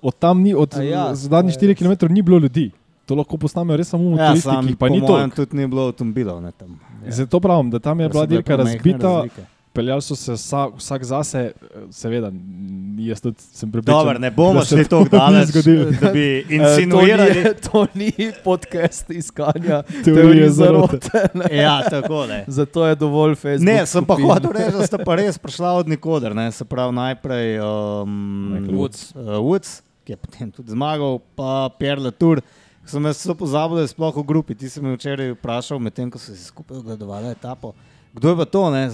[0.02, 1.98] Od tam ni, od A ja, zadnjih to 4 je res.
[2.00, 2.70] km ni bilo ljudi.
[3.06, 5.16] to lahko postanejo res samo Ja, motoristi, sam, ki pa ni to.
[5.34, 6.42] tudi ni bilo avtomobilov.
[6.42, 6.78] Ne, tam.
[7.08, 9.42] Zato pravim, da tam je bila dirka razbita, razlike.
[9.76, 11.52] Peljali so se vsak, vsak zase, eh,
[11.92, 12.30] seveda,
[12.98, 13.98] jaz tudi sem pripričan.
[13.98, 15.52] Dobro, ne bomo šli to tako daleč,
[16.00, 17.44] da bi Eh, insinuirali.
[17.62, 20.98] To ni, to ni podcast iskanja Teorije zarote.
[21.04, 21.38] zarote.
[21.38, 21.56] ne.
[21.56, 22.44] Ja, tako ne.
[22.48, 23.66] Zato je dovolj Facebook.
[23.66, 24.32] Ne, sem pa skupin.
[24.32, 26.34] hotel reči, da sta pa res prišla od nikoder.
[26.34, 26.48] Ne?
[26.52, 28.16] Se pravi, najprej um,
[28.52, 29.10] Michael Woods.
[29.12, 32.40] uh, Woods, ki je potem tudi zmagal, pa Pierre Latour.
[32.86, 34.54] Sem jaz pozabil, da je sploh v grupi.
[34.54, 37.72] Ti si me včeraj vprašal, medtem ko si skupaj ogledovali etapo.
[38.16, 38.70] Kdo je pa to?
[38.70, 38.88] Ne?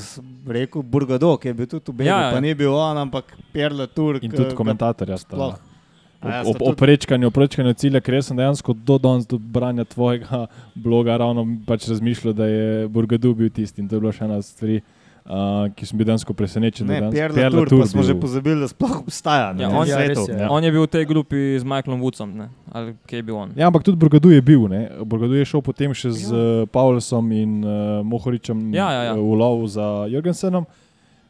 [0.47, 3.31] Rekel Burgado, ki je bil tudi v Belgiji, Ja, ja, pa ni bil on, ampak
[3.53, 4.18] Pierre Latour.
[4.18, 5.37] In tudi komentatorja sta.
[5.39, 9.85] ja, sta ob, tudi- ob prečkanju, prečkanju cilja, ker sem dejansko do danes do branja
[9.85, 14.25] tvojega bloga ravno pač razmišljal, da je Burgadu bil tisti in to je bila še
[14.27, 14.81] ena stvar,
[15.25, 15.33] uh,
[15.70, 16.87] ki sem bil dejansko presenečen.
[16.87, 19.53] Ne, danes Pierre Pierre Latour, pa Latour smo že bil- pozabili, da sploh obstaja.
[19.53, 20.14] ne, Ja, on- Ja, je.
[20.31, 20.49] Ja.
[20.49, 22.49] On je bil v tej grupi z Michaelom Woodsom, ne?
[22.68, 23.51] ali kje je bil on.
[23.55, 24.68] Ja, ampak tudi Burgadu je bil.
[24.68, 24.91] Ne?
[25.05, 26.66] Burgadu je šel potem še z ja.
[26.66, 27.70] Paulsom in uh,
[28.03, 29.12] Mohoričem Ja, ja, ja.
[29.12, 30.66] eh, v lov za Jorgensenom.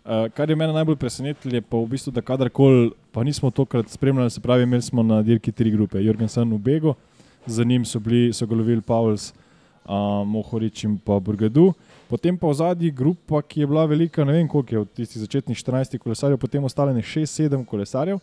[0.02, 3.86] Uh, kar je mene najbolj presenetilo, je pa v bistvu, da kadarkoli, pa nismo tokrat
[3.86, 5.94] spremljali, se pravi, imeli smo na dirki tri grupe.
[5.96, 6.94] Jorgensen v Begu,
[7.46, 9.30] za njim so, bili, so ga lovili Pauls,
[9.84, 11.70] uh, Mohorič in pa Burgadu.
[12.12, 15.22] Potem pa v zadnji grupa, ki je bila velika, ne vem koliko je od tistih
[15.22, 18.18] začetnih 14 kolesarjev, potem ostale 6-7 kolesarjev.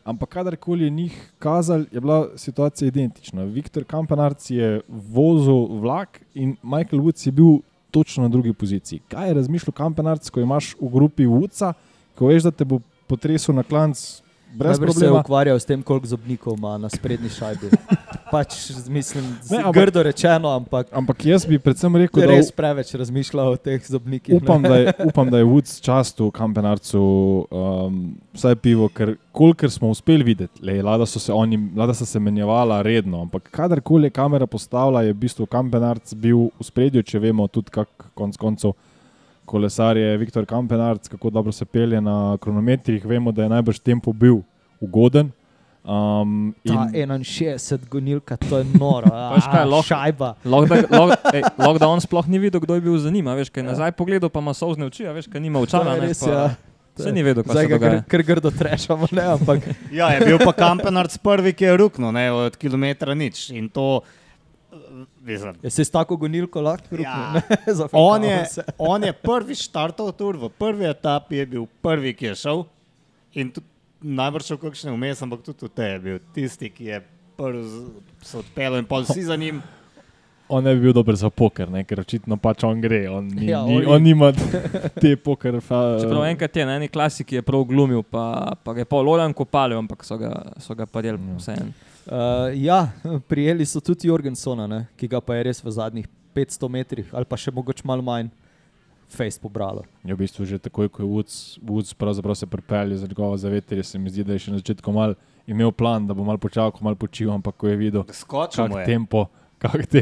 [0.00, 3.44] Ampak kadarkoli je njih kazal, je bila situacija identična.
[3.44, 9.02] Viktor Kampanarc je vozil vlak in Michael Woods je bil točno na drugi poziciji.
[9.12, 11.74] Kaj je razmišljal Kampanarc, ko imaš v grupi Woodsa,
[12.16, 14.23] ko veš, da te bo potresel na klanc
[14.54, 15.20] brez Najbrž se je problema?
[15.20, 17.70] ukvarjal s tem, koliko zobnikov ima na sprednji šajbi.
[18.32, 18.54] pač,
[18.88, 22.94] mislim, Ne, ne, ampak- grdo rečeno, ampak Ampak jaz bi predvsem rekel, da res preveč
[22.94, 24.34] razmišljal o teh zobnikih.
[24.34, 26.98] upam, da je, upam, da je Woods častil Kampenarcu
[27.44, 28.00] um,
[28.32, 32.18] vsaj pivo, ker kolikor smo uspeli videti, le, lada, so se oni, lada so se
[32.18, 37.18] menjevala redno, ampak kadarkoli je kamera postavila, je v bistvu Kampenarc bil v spredju, če
[37.20, 38.72] vemo tudi, kako konc koncev
[39.44, 44.12] kolesar je Viktor Kampenarc, kako dobro se pelje na kronometrih, vemo, da je najbrž tempo
[44.12, 44.40] bil
[44.80, 45.30] ugoden.
[45.84, 49.04] Um, Ta in, 61 gonilka, to je noro.
[49.34, 50.34] Veš kaj, a, lahko- Šajba.
[51.34, 53.26] Ej, lahko da on sploh ni videl, kdo je bil za njim.
[53.26, 55.92] a Veš, kaj je nazaj pogledal, pa ima sozne oči, a veš, kaj nima očala.
[55.92, 56.54] je ne, res, pa- ja.
[56.96, 58.02] Saj ni vedel, kaj se kar, dogaja.
[58.06, 62.30] kar grdo trešamo, ne, ampak Ja, je bil pa Kampenarc prvi, ki je ruknil ne,
[62.32, 63.50] od kilometra nič.
[63.50, 64.23] In to, je
[65.68, 67.06] se s tako gonilko lahko ruknil.
[67.06, 67.42] Ja.
[67.92, 68.38] on, je,
[68.92, 72.64] on je prvi štartov tur, v prvi etapi je bil prvi, ki je šel.
[73.34, 73.66] In tudi
[74.04, 77.00] najbrž še kakšne vmes, ampak tudi te je bil tisti, ki je
[77.36, 77.64] prvi
[78.22, 79.62] se odpeljal in pol vsi za njim.
[80.48, 83.48] on ne bi bil dober za poker, ne, ker očitno pač on gre, on, ni,
[83.48, 84.28] Ja, ni, on nima
[85.02, 85.56] te poker.
[85.64, 89.02] Fa, Čeprav enkrat je na eni klasiki je prav glumil, pa, pa ga je pol
[89.08, 91.38] Loran kopalil, ampak so ga, so ga parjeli Ja.
[91.40, 91.72] vseeno.
[92.06, 92.88] Uh, ja,
[93.30, 97.24] prijeli so tudi Jorgensona, ne, ki ga pa je res v zadnjih 500 metrih ali
[97.24, 98.28] pa še mogoče malo manj
[99.08, 99.84] face pobralo.
[100.04, 101.94] Je v bistvu že takoj, ko je Woods, Woods
[102.34, 105.14] se pripeljal za njegovo zavetrje, se mi zdi, da je še na začetku mal
[105.46, 108.80] imel plan, da bo mal počakal, mal počil, ampak ko je videl, Skočil mu kak
[108.80, 108.86] je.
[108.86, 109.43] tempo, tempo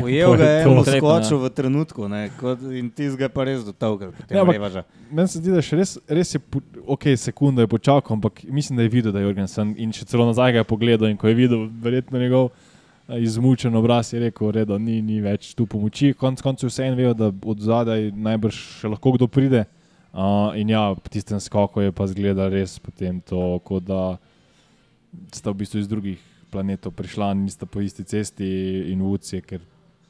[0.00, 0.70] Ujel ga je, to.
[0.70, 4.10] mu Konkretno, skočil v trenutku ne, kot, in ti ga je pa res dotovkal.
[4.26, 7.62] Ja, ampak- Ja, Meni se zdi, da je še res, res je, po- ok, sekunda
[7.62, 10.58] je počakal, ampak mislim, da je videl, da je Jorgensen in še celo nazaj ga
[10.58, 14.98] je pogledal in ko je videl verjetno njegov eh, izmučen obraz, je rekel, da ni,
[15.00, 16.12] ni več tu pomoči.
[16.12, 19.66] Konec koncev vse en vejo, da od zadaj najbrž še lahko kdo pride.
[20.12, 24.18] Uh, in ja, po tistem skoku je pa zgleda res potem to, kot da
[25.32, 26.20] sta v bistvu iz drugih
[26.53, 28.46] planetov prišla, nista po isti cesti
[28.92, 29.61] in je, ker,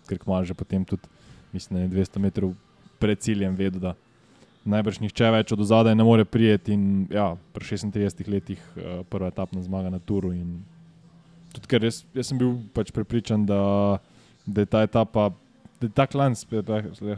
[0.09, 1.07] ker kmalu že potem tudi,
[1.53, 2.55] mislim, da je 200 metrov
[2.99, 3.95] pred ciljem vedel, da
[4.69, 6.77] najbrž nihče več od zadaj ne more prijeti.
[6.77, 10.33] In ja, pri 36 letih uh, prva etapna zmaga na Turu.
[10.35, 10.61] In
[11.55, 13.99] tudi ker jaz, jaz sem bil pač prepričan, da,
[14.47, 15.31] da je ta etapa.
[15.83, 16.69] Da je ta klanc, spet,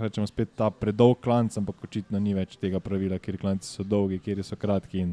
[0.01, 4.17] rečemo spet ta predolg klanc, ampak očitno ni več tega pravila, ker klanci so dolgi,
[4.25, 5.05] kjer so kratki.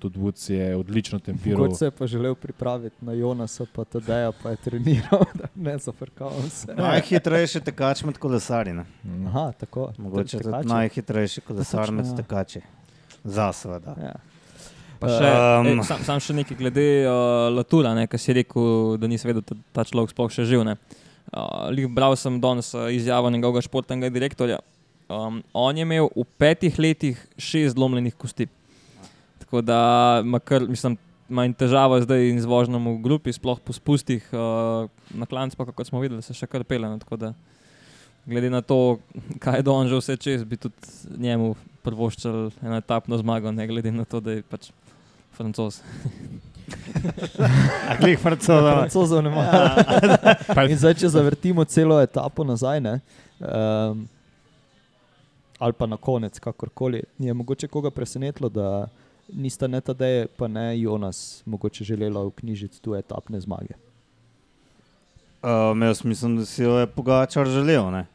[0.00, 1.66] Tudi Woods je odlično tempiral.
[1.66, 5.76] Kot se je pa želel pripraviti na Jonasa, pa Tadeja, pa je treniral, da ne
[5.78, 6.74] zafrkavam se.
[6.86, 8.74] Najhitrejši tekač med kolesarji.
[8.74, 8.84] ne.
[9.04, 9.26] Mm.
[9.26, 9.92] Aha, tako.
[9.98, 12.16] Mogoče tudi najhitrejši kolesar Točno, med ja.
[12.16, 12.60] tekači.
[13.24, 13.96] Za seveda.
[14.00, 14.16] Ja.
[15.00, 15.28] Pa še,
[15.60, 19.28] Um, ej, sam, sam še nekaj glede uh, Latura, ne, ki si rekel, da nisi
[19.28, 20.64] vedel, da ta človek sploh še živ.
[20.68, 20.76] ne.
[21.30, 24.58] Uh, bral sem danes uh, izjavo njegovega športnega direktorja.
[25.10, 28.46] Um, on je imel v petih letih šest zlomljenih kosti.
[29.50, 29.78] Tako da
[30.22, 30.94] ima kar, mislim,
[31.28, 35.66] manj težava zdaj in z vožnjom v grupi, sploh po spustih uh, na klanc, pa
[35.66, 36.86] kot smo videli, se še kar pele.
[36.86, 37.34] ne, tako da
[38.26, 38.98] Glede na to,
[39.40, 40.76] kaj je on že vse čez, bi tudi
[41.18, 44.68] njemu prvoščal eno etapno zmago, ne glede na to, da je pač
[45.34, 45.80] francos.
[48.00, 48.74] Glej, francoza.
[48.84, 49.46] Francozov ne ima.
[50.70, 52.98] In zdaj, če zavrtimo celo etapo nazaj, ne,
[53.40, 54.04] um,
[55.58, 58.86] ali pa na konec, kakorkoli, je mogoče koga presenetilo, da
[59.32, 63.74] nista ne Tadej, pa ne Jonas, mogoče želela vknjižiti tu etapne zmage.
[65.42, 68.06] Um, jaz mislim, da si jo je Pogačar želel, ne?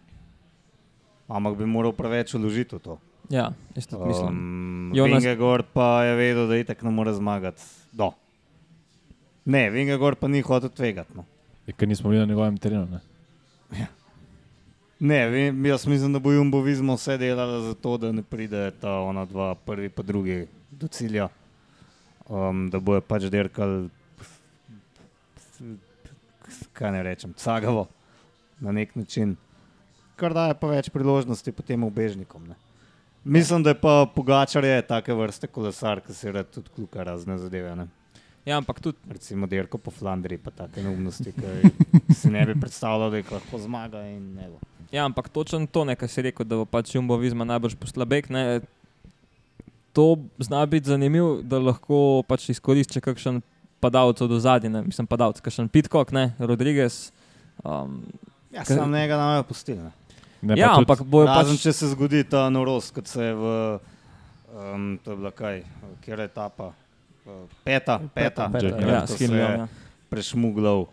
[1.27, 2.97] ampak bi moral preveč vložiti v to.
[3.29, 4.27] Ja, isto um, mislim.
[4.27, 7.61] Um, Jonas- Vingegor pa je vedel, da itek ne more zmagati.
[7.91, 8.11] Do.
[9.45, 11.09] Ne, Vingegor pa ni hotel tvegati.
[11.15, 11.25] No.
[11.67, 12.85] Je, ker nismo bili na njegovem terenu.
[12.85, 12.99] Ne?
[14.99, 18.71] Ne, vi- jaz mislim, da bo Jumbo Vizmo vse delala za to, da ne pride
[18.71, 20.47] ta ona dva, prvi pa drugi
[20.79, 21.29] do cilja.
[22.25, 23.89] Um, da bojo pač dirkali,
[26.73, 27.87] kaj ne rečem, cagavo
[28.59, 29.35] na nek način,
[30.15, 32.47] kar daje pa več priložnosti potem ubežnikom.
[32.49, 32.55] Ne.
[33.25, 37.37] Mislim, da je pa Pogačar je take vrste kolesar, ki se rad tudi kluka razne
[37.41, 37.75] zadeve.
[37.75, 37.87] Ne.
[38.45, 43.09] Ja, ampak tudi Recimo dirko po Flandriji, pa take neumnosti, ki si ne bi predstavljal,
[43.09, 44.03] da jih lahko zmaga.
[44.91, 48.29] Ja, ampak točno to, kar si rekel, da bo pač Jumbo Visma najbrž poslabek.
[48.29, 48.61] Ne,
[49.95, 50.05] to
[50.39, 53.39] zna biti zanimivo, da lahko pač izkoristi kakšen
[53.79, 57.11] padalec od zadnje, mislim padalec, kakšen Pitcock, ne, Rodriguez.
[57.63, 58.03] Um,
[58.51, 59.79] Ja, Ker- sam njega ne bojo pustili.
[59.79, 59.91] ne.
[60.41, 61.61] Ne, ja, pa ampak bojo Razen pač.
[61.61, 63.43] če se zgodi ta norost, kot se je v,
[64.53, 65.63] um, to je bila kaj,
[66.01, 66.71] kjer je etapa,
[67.25, 69.67] Uh, peta, peta, peta, peta, Ja, ko s se Hindleyjem, je ja.
[70.09, 70.85] prešmuglal.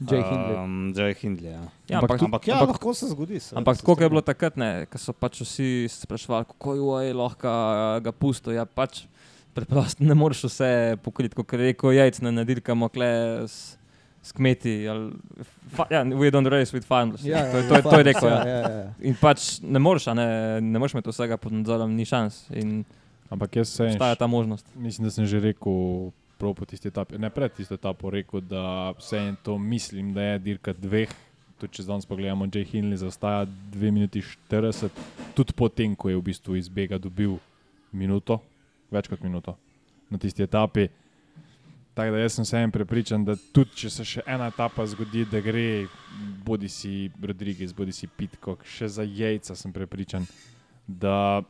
[0.00, 0.54] Jay Hindley.
[0.56, 1.62] Um, Jay Hindley, ja.
[1.88, 3.40] Ja, Ampak ampak, Ampak ja, ampak, lahko se zgodi.
[3.40, 4.54] seveda, ampak se tako je bilo takrat,
[4.86, 7.62] ko so pač vsi se sprašvali, kako je lahko a,
[7.98, 8.52] ga pusto.
[8.52, 9.06] Ja, pač
[9.54, 10.70] preprosto ne moreš vse
[11.02, 13.10] pokriti, kot rekel Jajc, ne nadirkamo kle
[13.42, 13.74] s,
[14.22, 14.86] s kmeti.
[14.86, 15.18] Ali,
[15.74, 17.24] fa, ja, we don't race with farmers.
[17.26, 18.28] Ja, to, je- to, je- to je rekel.
[18.28, 18.58] Ja, Ja.
[18.60, 18.92] ja, ja.
[19.02, 20.28] In pač ne moreš, a ne,
[20.60, 22.46] ne moreš imeti vsega pod nadzorom, ni šans.
[22.54, 22.84] In
[23.28, 24.64] Ampak jaz se obstaja ta možnost.
[24.74, 28.92] Mislim, da sem že rekel, prav po tisti etapi, ne pred tisto etapo, rekel, da
[28.98, 31.10] vse en to mislim, da je dirka dveh.
[31.58, 34.94] Tudi če danes pogledamo, Jay Hindley zaostaja 2 minuti 40,
[35.34, 37.34] tudi potem, ko je v bistvu iz Bega dobil
[37.90, 38.38] minuto,
[38.94, 39.56] več kot minuto
[40.10, 40.86] na tisti etapi.
[41.98, 45.40] Tako da jaz sem vseeno prepričan, da tudi če se še ena etapa zgodi, da
[45.42, 45.88] gre
[46.46, 50.28] bodi si Rodriguez, bodi si Pitcock, še za jajca sem prepričan,
[50.86, 51.42] da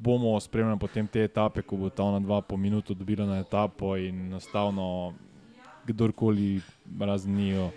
[0.00, 3.96] bomo spremljali potem te etape, ko bo ta ona dva po minuto dobila na etapo
[3.96, 5.14] in enostavno
[5.86, 6.60] kdorkoli
[7.00, 7.70] razen njiju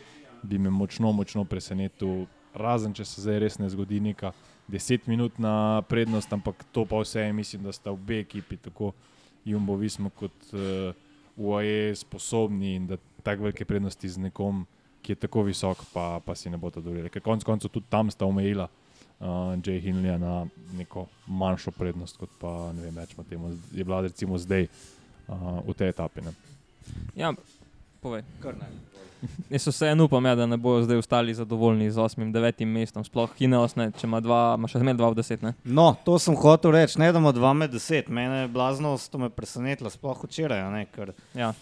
[0.43, 2.25] bi me močno, močno presenetil.
[2.53, 4.31] Razen če se zdaj res ne zgodi neka
[4.67, 8.91] desetminutna prednost, ampak to pa vse mislim, da sta obe ekipi, tako
[9.45, 10.93] Jumbo Vismo kot uh,
[11.37, 14.65] UAE, sposobni in da tako velike prednosti z nekom,
[15.01, 17.09] ki je tako visok, pa, pa si ne bo to dovolili.
[17.09, 18.82] Ker konec koncev tudi tam sta omejila uh,
[19.59, 24.37] Jay Hinleya na neko manjšo prednost, kot pa ne vem, rečemo temu, je bila recimo
[24.37, 24.67] zdaj
[25.27, 26.21] uh, v tej etapi.
[26.21, 26.33] Ne.
[27.15, 27.33] Ja,
[28.01, 28.23] povej.
[28.39, 28.67] Kar ne.
[29.47, 33.75] Jaz vseeno upam, ja, da ne bodo zdaj ostali zadovoljni z 8-9 mestom, sploh Hineos,
[33.75, 35.43] ne, če ima dva, ima še zmeraj 2 v 10.
[35.43, 35.51] Ne?
[35.63, 38.09] No, to sem hotel reči, ne da ima dva med deset.
[38.11, 40.65] Mene je blaznost, to me presenetilo, sploh včeraj.
[40.75, 41.53] Ne, ker, Ja.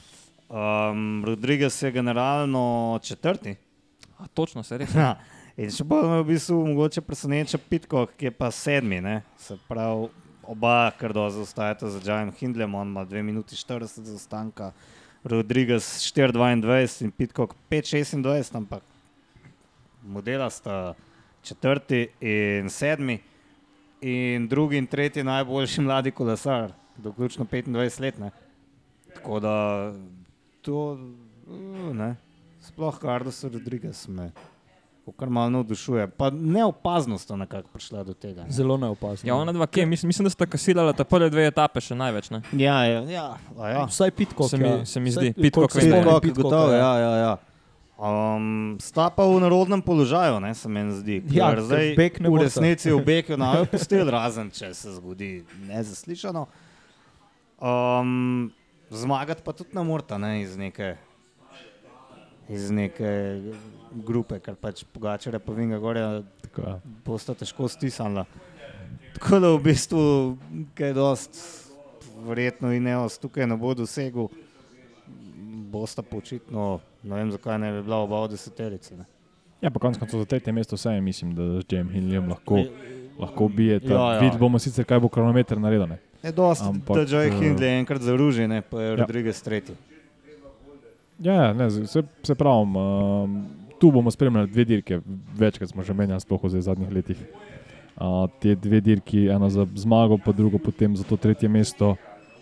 [0.49, 2.63] um, Rodriguez je generalno
[3.03, 3.53] četrti.
[4.21, 4.95] A, točno se res.
[5.01, 5.15] Ja.
[5.59, 9.01] In še bolj me v bistvu mogoče preseneča Pitko, ki je pa sedmi.
[9.03, 9.17] Ne?
[9.41, 10.07] Se pravi,
[10.47, 14.71] oba kar do zaostajata za Džajem Hindlem, on ima 2 minuti 40 zaostanka,
[15.27, 18.83] Rodriguez 4,22 in Pitko 5,26, ampak
[20.01, 20.93] modela sta
[21.43, 23.19] četrti in sedmi.
[24.01, 28.17] In drugi in tretji najboljši mladi kolesar, doključno 25 let.
[28.17, 28.31] Ne?
[29.15, 29.55] Tako da
[30.61, 30.97] to,
[31.47, 32.15] uh, ne,
[32.61, 34.31] sploh Carlos Rodriguez me
[35.11, 36.07] kar malo navdušuje.
[36.07, 38.43] Pa neopazno sta nekako prišla do tega.
[38.43, 38.51] ne.
[38.51, 39.27] Zelo neopazno.
[39.27, 42.29] Ja, ona dva, kje, mislim, mislim, da sta kasirala ta prve dve etape še največ.
[42.29, 42.41] Ne?
[42.53, 43.85] Ja, ja, ja, ja.
[43.85, 44.47] Vsaj pitko.
[44.47, 45.33] Se mi- se mi zdi.
[45.33, 46.19] Pitcock se vem, spomnim ne.
[46.21, 46.77] Pitcock, Pitcocka, gotovo, ja.
[46.77, 47.37] ja, ja, ja.
[48.01, 51.21] Um, sta pa v narodnem položaju, ne, se meni zdi.
[51.29, 56.47] Ja, zdaj v resnici v Beku ne bojo pustili, razen če se zgodi nezaslišano.
[57.61, 58.49] Um,
[58.89, 60.95] zmagati pa tudi ne morata ne, iz neke,
[62.51, 63.09] iz neke
[64.05, 66.77] grupe, ker pač pogačare pa vinga gorja Tako, ja.
[67.05, 68.25] bosta težko stisnila.
[69.15, 70.03] Tako da v bistvu
[70.75, 71.39] kaj dost,
[72.27, 74.29] verjetno in neos tukaj ne bo dosegel,
[75.71, 78.95] bosta pa očitno, ne vem zakaj ne bi bila oba v deseterici.
[78.99, 79.05] Ne.
[79.61, 82.63] ja, pa konec koncev za tretje mesto vse mislim, da z James Hinleyjem lahko,
[83.19, 83.79] lahko bije.
[83.83, 84.19] Ja, ja.
[84.19, 85.87] Videli bomo sicer, kaj bo kronometer naredil.
[85.87, 85.99] ne.
[86.23, 88.95] Je dost, Ampak, da Joy eh, Hindley enkrat zaruži, ne, pa je Ja.
[88.95, 89.75] Rodriguez tretji.
[91.21, 93.45] Ja, ja ne, se, se pravim, um,
[93.79, 94.99] tu bomo spremljali dve dirke,
[95.37, 97.19] večkrat smo že menjali, sploh v zadnjih letih.
[98.01, 101.95] Uh, te dve dirki, ena za zmago, pa drugo potem za to tretje mesto.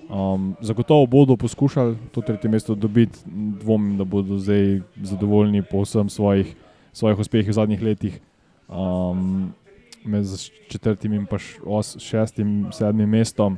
[0.09, 3.19] Um, zagotovo bodo poskušali to tretje mesto dobiti,
[3.59, 6.55] dvomim, da bodo zdaj zadovoljni po vsem svojih,
[6.93, 8.19] svojih uspehih v zadnjih letih.
[8.69, 9.51] Um,
[10.05, 10.25] med
[10.69, 11.27] četrtim in
[11.65, 13.57] os, šestim, sedmim mestom.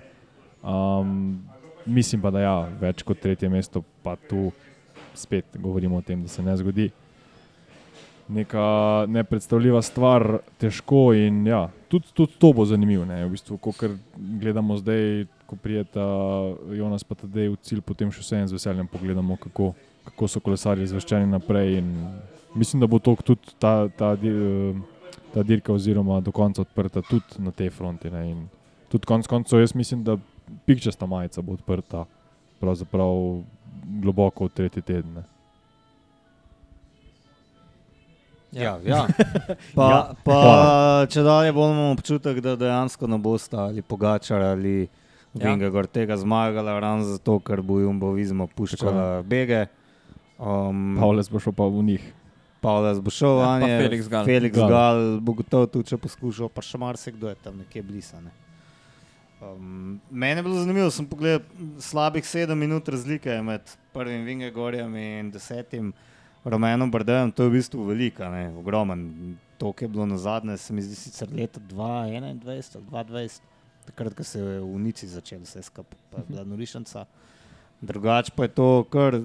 [0.63, 1.43] Um,
[1.85, 4.51] mislim pa, da ja, več kot tretje mesto, pa tu
[5.13, 6.89] spet govorimo o tem, da se ne zgodi.
[8.31, 13.03] Neka nepredstavljiva stvar, težko in ja, tudi, tudi to bo zanimivo.
[13.03, 13.73] V bistvu, ko
[14.15, 16.05] gledamo zdaj, ko prijeta
[16.71, 19.73] Jonas pa tudi v cilj, potem še vsem z veseljem pogledamo, kako,
[20.07, 21.81] kako so kolesarji zveščeni naprej.
[22.55, 24.15] Mislim, da bo to tudi ta, ta,
[25.33, 28.11] ta dirka oziroma do konca odprta tudi na tej fronti.
[28.11, 28.23] Ne?
[28.31, 28.47] In
[28.91, 30.15] tudi konec koncev jaz mislim, da
[30.65, 32.05] pikčasta majica bo odprta
[32.59, 33.43] pravzaprav
[34.01, 35.13] globoko v tretji teden.
[35.13, 35.23] Ne?
[38.53, 39.07] Ja, ja.
[39.75, 39.99] Pa, Ja.
[40.25, 40.39] pa
[41.07, 44.89] če dalje bolj imamo občutek, da dejansko ne boste ali pogačar ali
[45.31, 45.47] Ja.
[45.47, 49.61] Vingegor tega zmagala, ravno zato, ker bo Jumbo Vizma puščala bege.
[50.35, 52.03] Um, Pavles bo šel pa v njih.
[52.59, 54.25] Pavles bo šel Ja, pa vanje, Felix Gal.
[54.27, 54.67] Felix Gal.
[54.67, 58.33] Gal bo gotovo tudi če poskušal, pa še marsikdo je tam nekje blisane.
[59.41, 61.41] Um, mene je bilo zanimivo, sem pogledal
[61.81, 63.61] slabih sedem minut razlike med
[63.93, 65.93] prvim Vingegorjem in desetim
[66.45, 69.07] Romanom Brdejem, to je v bistvu velika, ne, ogromen.
[69.57, 73.41] To, kar je bilo na zadnje, se mi zdi sicer leta 2021 ali 2020,
[73.85, 77.05] takrat, ko se je v Nici začel vse skupaj, pa je bila norišnica.
[77.81, 79.17] Drugače pa je to kar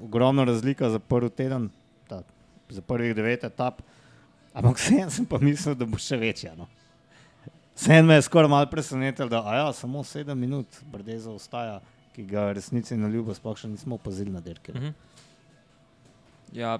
[0.00, 1.70] ogromna razlika za prvi teden,
[2.08, 2.22] ta,
[2.68, 3.80] za prvih devet etap.
[4.52, 6.52] Ampak vseeno sem pa mislil, da bo še večja.
[6.58, 6.68] No.
[7.80, 11.78] Sen me je skoraj malo presenetil, da ja, samo sedem minut Brdeza ostaja,
[12.12, 14.74] ki ga resnici na ljubo sploh še nismo opazili na dirki.
[14.76, 14.90] Mhm.
[16.52, 16.78] Ja,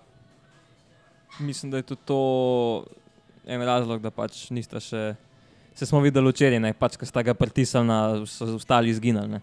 [1.41, 2.19] mislim, da je tudi to
[3.47, 5.15] en razlog, da pač nista še.
[5.75, 9.29] Se smo videli včeraj, ne, pač, ko sta ga pritisnili, na- so ostali izginili.
[9.29, 9.41] ne.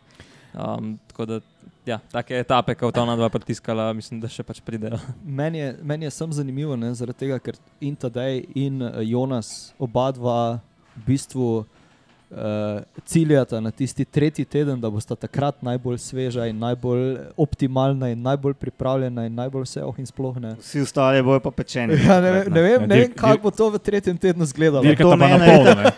[0.53, 1.39] Um, tako da,
[1.85, 4.99] ja, take etape, kot ona dva pritiskala, mislim, da še pač pridejo.
[5.41, 9.73] Meni je, meni je sem zanimivo, ne, zaradi tega, ker in Tadej in eh, Jonas,
[9.79, 10.59] oba dva
[10.97, 11.65] v bistvu
[12.29, 12.37] uh,
[13.05, 18.53] ciljata na tisti tretji teden, da bosta takrat najbolj sveža in najbolj optimalna in najbolj
[18.53, 20.55] pripravljena in najbolj vse oh in sploh ne.
[20.55, 21.93] Vsi ostali bojo pa pečeni.
[22.07, 24.83] Ja, ne, vem- ne vem, Ja, ne vem kako bo to v tretjem tednu izgledalo.
[24.95, 25.47] To mene.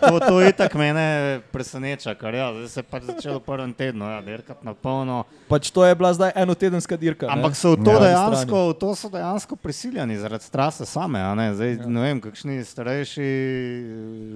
[0.00, 1.06] To, to itak mene
[1.50, 5.24] preseneča, ker ja, zdaj se je pač začelo v prvem tednu, ja, dirkati na polno.
[5.46, 7.26] Pač to je bila zdaj enotedenska dirka.
[7.26, 7.32] ne.
[7.32, 8.00] Ampak so v to, Ja.
[8.00, 11.18] dejansko, v to so dejansko prisiljeni zaradi trase same.
[11.18, 11.54] a Ne?
[11.54, 11.86] Zdaj, Ja.
[11.86, 13.28] ne vem, kakšni starejši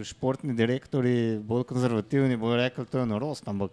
[0.05, 1.84] športni direktori, bolj konzervativni,
[2.37, 3.71] bodo rekli, to je norost, ampak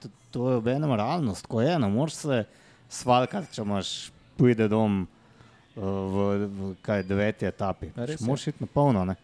[0.00, 1.78] to, to je obenem realnost, ko je.
[1.78, 2.44] Ne moreš se
[2.88, 7.92] svalkati, če imaš pojde dom uh, v, v kaj, deveti etapi.
[8.20, 9.04] Moraš iti na polno.
[9.04, 9.16] Ne?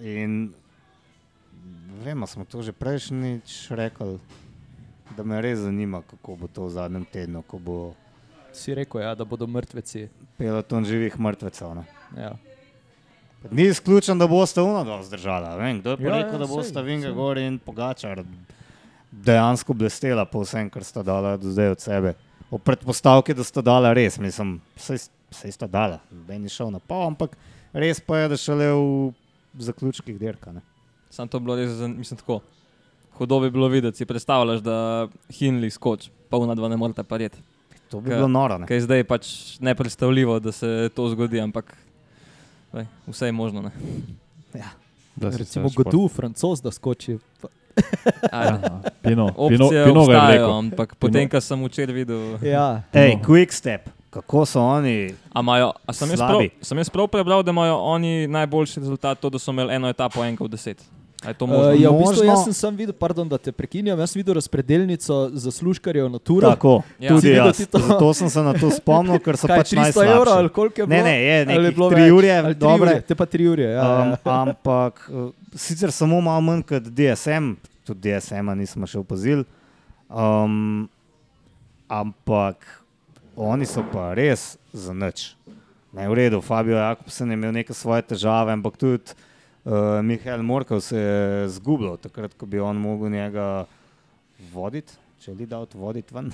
[0.00, 0.52] In
[2.04, 4.18] vemo, smo to že prejšnjič rekli,
[5.16, 7.78] da me res zanima, kako bo to v zadnjem tednu, ko bo
[8.54, 10.08] Si rekel, ja, da bodo mrtveci.
[10.38, 11.74] peloton živih mrtvecev.
[11.74, 11.84] Ne?
[12.16, 12.36] Ja.
[13.50, 15.58] Ni izključen, da boste uno vzdržali.
[15.58, 17.14] Vem, kdo je pa Ja, ja, ja, rekel, da sej, boste Vinga sej.
[17.14, 18.24] Gor in Pogačar
[19.12, 22.14] dejansko blestela po vsem, kar sta dala do zdaj od sebe.
[22.50, 27.06] O predpostavki, da sta dala res, mislim, vse sta dala, da ni šel na pol,
[27.06, 27.36] ampak
[27.72, 29.12] res pa je, da šele v
[29.58, 30.52] zaključkih dirka.
[30.52, 30.62] Ne?
[31.10, 32.40] Sam to bilo res, mislim, tako.
[33.14, 37.38] Hudo bi bilo videti, si predstavljaš, da Hinley skoč, pa una dva ne morete parjeti.
[37.90, 38.58] To bi Ka- bilo noro.
[38.58, 38.66] Ne?
[38.66, 39.28] Kaj je zdaj pač
[39.62, 41.70] nepredstavljivo, da se to zgodi, ampak
[42.74, 43.62] lej, vse je možno.
[43.62, 43.70] ne.
[44.54, 44.70] Ja.
[45.16, 47.18] Da Recimo šport- Godu, francos, da skoči.
[48.24, 48.58] Ja,
[49.02, 52.38] Pino, Pino, Pino obstajajo, ampak potem, ko sem včeraj videl.
[52.40, 52.82] Ja.
[52.92, 55.10] Hej, quick step, kako so oni.
[55.32, 56.50] A, imajo, a sem, jaz prav, Slabi.
[56.60, 60.22] sem jaz prav prebral, da imajo oni najboljši rezultat, to, da so imeli eno etapo,
[60.22, 60.78] enega v deset.
[61.32, 61.64] To možno?
[61.66, 64.34] Uh, ja, v bistvu jaz sem, sem videl, pardon, da te prekinjam, jaz sem videl
[64.34, 66.50] razpredelnico zaslužkarjev na turo.
[66.50, 67.08] Tako, Ja.
[67.10, 67.64] tudi videl jaz.
[67.66, 67.78] to?
[67.80, 70.86] Zato sem se na to spomnil, ker so Kaj, pač 300 evrov ali koliko je
[70.86, 70.92] bilo?
[70.94, 72.90] Ne, ne, je nekih bilo tri Ali tri dobre.
[72.90, 73.64] urje, Te pa tri ure.
[73.64, 74.18] Ja, Um, ja.
[74.42, 79.44] ampak uh, sicer samo malo manj kot DSM, tudi DSM-a nismo še opazili.
[80.06, 80.88] Um,
[81.86, 82.60] ampak
[83.34, 85.34] oni so pa res za nič.
[85.90, 89.14] Ne, v redu, Fabio Jakobsen je imel neke svoje težave, ampak tudi
[89.64, 93.66] uh, Mihael Morkov se je zgubil, takrat, ko bi on mogel njega
[94.52, 96.32] voditi, če li da voditi ven.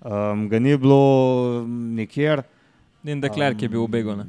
[0.00, 2.42] Um, ga ni bilo nikjer.
[3.04, 4.14] In dekler, ki je bil v begu.
[4.16, 4.26] ne.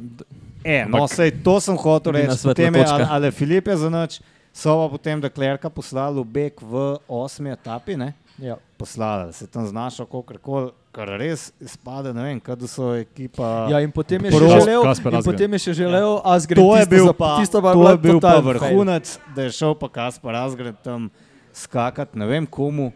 [0.63, 2.38] E, no, sej, to sem hotel reči.
[2.43, 4.19] Potem je ali, ali Filip je za noč,
[4.53, 7.97] so pa potem deklerka poslali v beg v osmi etapi.
[7.99, 8.13] Ne?
[8.41, 8.55] Ja.
[8.77, 10.61] Poslali se tam znašel, kako
[10.91, 13.67] kar res izpade, ne vem, kaj so ekipa.
[13.69, 15.23] ja, in potem je še želel, Asgren.
[15.23, 16.57] potem je še želel Asgren.
[16.57, 18.53] to je tisto bil za- pa, tisto to je bil pa totalen fail.
[18.73, 21.09] vrhunec, da je šel pa Kaspar Razgred tam
[21.53, 22.91] skakati, ne vem komu.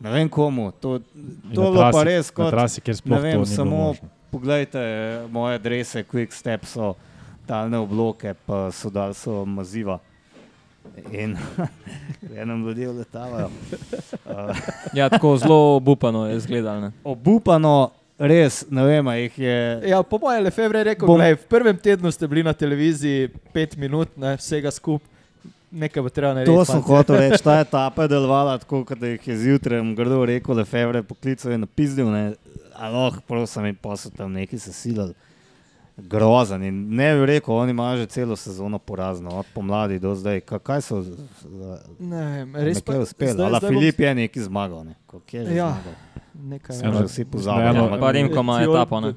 [0.00, 0.72] Ne vem komu.
[0.72, 1.04] To, to
[1.56, 2.50] je bilo pa res kot.
[2.50, 4.08] trasi, ne vem, samo- možno.
[4.30, 4.78] Poglejte,
[5.28, 6.94] moje adrese, Quick Step so
[7.44, 9.98] talne obloke, pa so dal so maziva.
[11.12, 11.36] In
[12.36, 13.50] enem ljudje letavajo.
[14.26, 14.56] Uh,
[14.94, 16.90] Ja, tako zelo obupano je izgledalo.
[17.04, 19.56] obupano, res, ne vem, a jih je.
[19.84, 23.28] Ja, po mojem, Lefebvre je rekel, Bom- da v prvem tednu ste bili na televiziji
[23.52, 25.08] pet minut, ne, vsega skupaj,
[25.70, 26.56] nekaj bo treba narediti.
[26.56, 30.24] To sem hotel reči, ta etapa je delovala tako, kot da jih je zjutraj grdo
[30.24, 32.10] rekel, da Fevre poklical in napisal,
[32.74, 35.14] aloh, prosim, in pa so tam neki se silili.
[36.00, 40.40] Grozen in ne bi rekel, oni imajo že celo sezono porazno, od pomladi do zdaj.
[40.40, 41.04] Ka- Kaj so
[41.98, 43.32] Ne, vem, res pa uspeli?
[43.32, 44.94] zdaj- Ali zdaj bom- Filip je neki zmagal, ne?
[45.32, 45.68] Je že Ja.
[45.68, 45.94] zmagal?
[46.34, 46.76] Nekaj.
[46.78, 47.66] Eno- že vsi pozabili.
[47.70, 48.12] ampak- Pa
[48.56, 49.14] je Ciol- etapo, ne?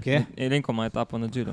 [0.00, 0.24] Kje?
[0.36, 1.52] Elenko ima etapo na Džiru.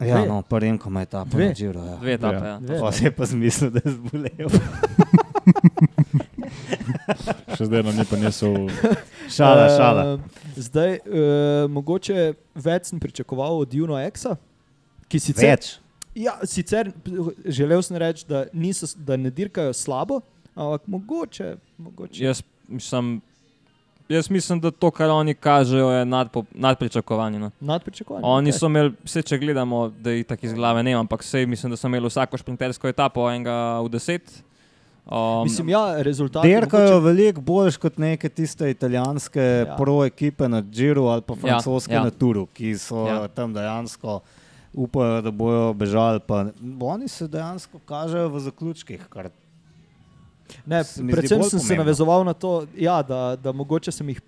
[0.00, 0.28] Ja, Dve.
[0.28, 1.52] no, prvi ko ima ta Dve.
[1.52, 1.80] Giro.
[1.82, 1.96] Ja.
[1.96, 2.36] Dve etape.
[2.36, 2.46] Ja.
[2.46, 2.58] Ja.
[2.58, 2.80] Dve.
[2.80, 4.48] Pa se je pa zmislil, da je zbolel.
[7.56, 8.56] Še zdaj nam ni pa nesel.
[9.36, 10.04] Šala, šala.
[10.14, 14.34] Uh, zdaj, uh, mogoče več sem pričakoval od Juno Exa,
[15.10, 15.54] ki sicer.
[15.54, 15.70] Več.
[16.18, 16.90] Ja, sicer
[17.46, 20.20] želel sem reči, da, niso, da ne dirkajo slabo,
[20.54, 21.54] ampak mogoče.
[21.78, 22.24] mogoče.
[22.24, 23.20] Jaz, mislim,
[24.10, 27.38] jaz mislim, da to, kar oni kažejo, je nadpo, nadpričakovanje.
[27.38, 27.50] No.
[27.60, 28.26] Nad pričakovanjem.
[28.30, 28.58] Oni okej.
[28.58, 31.78] so imeli, vse če gledamo, da jih tako iz glave ne, ampak vse mislim, da
[31.78, 34.42] so imeli vsako šprintersko etapo enega v deset.
[35.02, 36.48] Um, Mislim, ja, rezultati.
[36.48, 39.56] Dirkajo mogoče- veliko bolj kot neke tiste italijanske Ja.
[39.58, 39.76] ja.
[39.76, 41.96] pro ekipe na Džiru ali pa francoske ja.
[41.96, 42.04] ja.
[42.04, 43.14] na Turu, ki so Ja.
[43.14, 43.28] ja.
[43.28, 44.20] tam dejansko
[44.74, 46.20] upajo, da bojo bežali.
[46.20, 46.44] Pa
[46.82, 49.06] oni se dejansko kažejo v zaključkih.
[49.08, 49.30] Kar,
[50.66, 51.76] Ne, se predvsem sem se pomembno.
[51.78, 54.20] navezoval na to, ja, da, da mogoče sem jih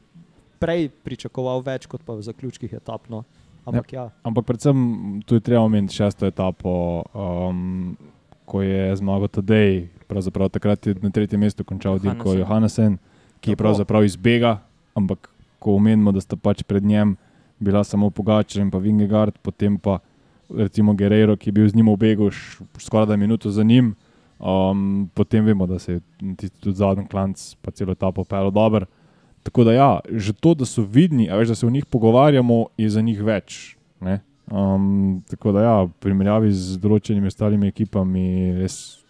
[0.58, 3.08] prej pričakoval več kot pa v zaključkih etap.
[3.08, 3.24] No.
[3.64, 4.10] Ampak ja.
[4.22, 4.76] Ampak predvsem
[5.22, 7.96] tu je treba omeniti šesto etapo, um,
[8.44, 9.88] ko je zmagal Tadej.
[10.12, 12.98] Pravzaprav takrat je na tretjem mestu končal Dirko Johannesen.
[13.40, 13.64] Ki je Tako.
[13.64, 14.60] pravzaprav izbega,
[14.94, 17.16] ampak ko omenimo, da sta pač pred njem
[17.62, 19.98] bila samo Pogačar in pa Vingegard, potem pa
[20.50, 22.30] recimo Guerrero, ki je bil z njim v begu
[22.78, 23.94] skoraj da minuto za njim.
[24.42, 26.00] Um, potem vemo, da se je
[26.36, 28.86] tisti tudi zadnji klanc, pa celo etapo pel dobro.
[29.42, 32.66] Tako da, ja, že to, da so vidni, a veš, da se o njih pogovarjamo,
[32.76, 33.76] je za njih več.
[34.00, 34.20] ne.
[34.50, 39.01] Um, tako da, ja, v primerjavi z določenimi ostalimi ekipami, res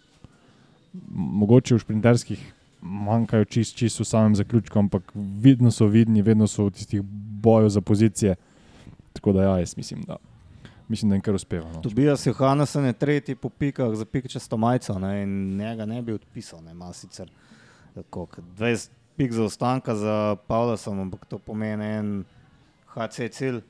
[1.09, 6.65] mogoče v šprinterskih manjkajo čist, čist v samem zaključku, ampak vedno so vidni, vedno so
[6.67, 7.01] v tistih
[7.43, 8.35] boju za pozicije.
[9.13, 10.17] Tako da, ja, jaz mislim, da,
[10.87, 11.71] mislim, da jim kar uspeva.
[11.73, 11.81] No.
[11.81, 16.63] Tobias Johansen je tretji po pikah za pikčasto majico ne, in njega ne bi odpisal.
[16.63, 17.31] Ne, ima sicer
[18.09, 22.23] koliko, 20 pik za ostanka za Pavlasom, ampak to pomeni en
[22.87, 23.61] HC cilj.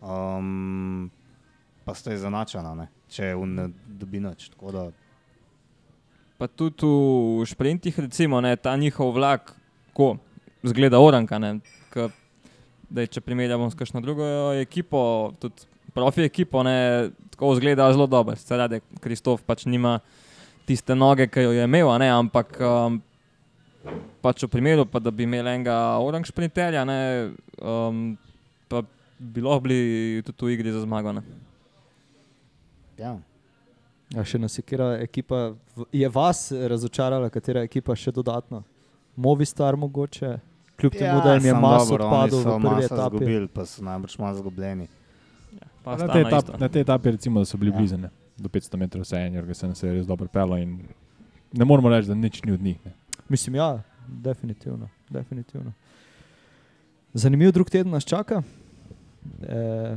[0.00, 1.10] Um,
[1.84, 4.48] pa ste izenačena, če on ne dobi nič.
[4.54, 4.90] Tako da
[6.42, 9.52] Pa tudi v šprintih, recimo, ne, ta njihov vlak,
[9.94, 10.16] ko
[10.66, 11.38] zgleda oranka.
[11.38, 11.60] Ne,
[11.94, 12.08] k,
[12.90, 14.26] daj, če primerjamo s kakšno drugo
[14.58, 18.34] ekipo, tudi profi ekipo, ne, tako zgleda zelo dobro.
[18.34, 20.00] Sicer da Kristof pač nima
[20.66, 22.98] tiste noge, ki jo je imel, ne, ampak um,
[24.18, 27.00] pač v primeru, pa, da bi imel enega orang šprinterja, ne,
[27.62, 28.16] um,
[28.66, 28.82] pa
[29.14, 31.20] bi lahko bili tudi v igri za zmago.
[32.98, 33.14] Ja.
[34.12, 35.54] Ja, še nas je, katera ekipa
[35.92, 38.62] je vas razočarala, katera ekipa še dodatno?
[39.16, 40.34] Movistar mogoče,
[40.80, 43.16] kljub temu, da jim je samo mas dobro, oni odpadel so prvi etapi.
[43.16, 44.88] Zgubili, pa so najbrž malo zgubljeni.
[45.84, 47.74] Pa Na tej na etap, na tej etapi, recimo, da so bili Ja.
[47.74, 47.78] ja.
[47.78, 48.10] blizu, ne.
[48.38, 50.56] do 500 metrov vse en, ker se je res dobro pelo.
[50.58, 50.80] in
[51.52, 52.78] Ne moramo reči, da nič ni od njih.
[52.84, 52.92] Ne.
[53.28, 54.88] Mislim, ja, definitivno.
[55.10, 55.72] definitivno.
[57.12, 58.42] Zanimiv drug teden nas čaka.
[59.42, 59.96] E,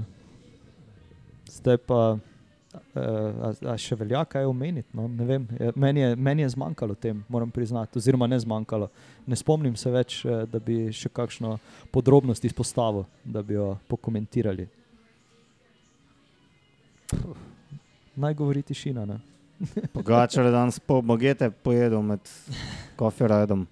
[1.48, 2.18] zdaj pa,
[2.96, 4.88] a, a še velja kaj omeniti.
[4.94, 5.08] No?
[5.08, 8.90] Ne vem, meni, je, meni je zmanjkalo tem, moram priznati, oziroma ne zmanjkalo.
[9.28, 11.58] Ne spomnim se več, e, da bi še kakšno
[11.92, 14.68] podrobnost izpostavil, da bi jo pokomentirali.
[17.12, 17.38] Puh,
[18.16, 19.06] Naj govori tišina.
[19.06, 19.20] Ne?
[19.96, 22.20] Pogačar je danes pol bagete pojedel med
[22.96, 23.68] koferajdom.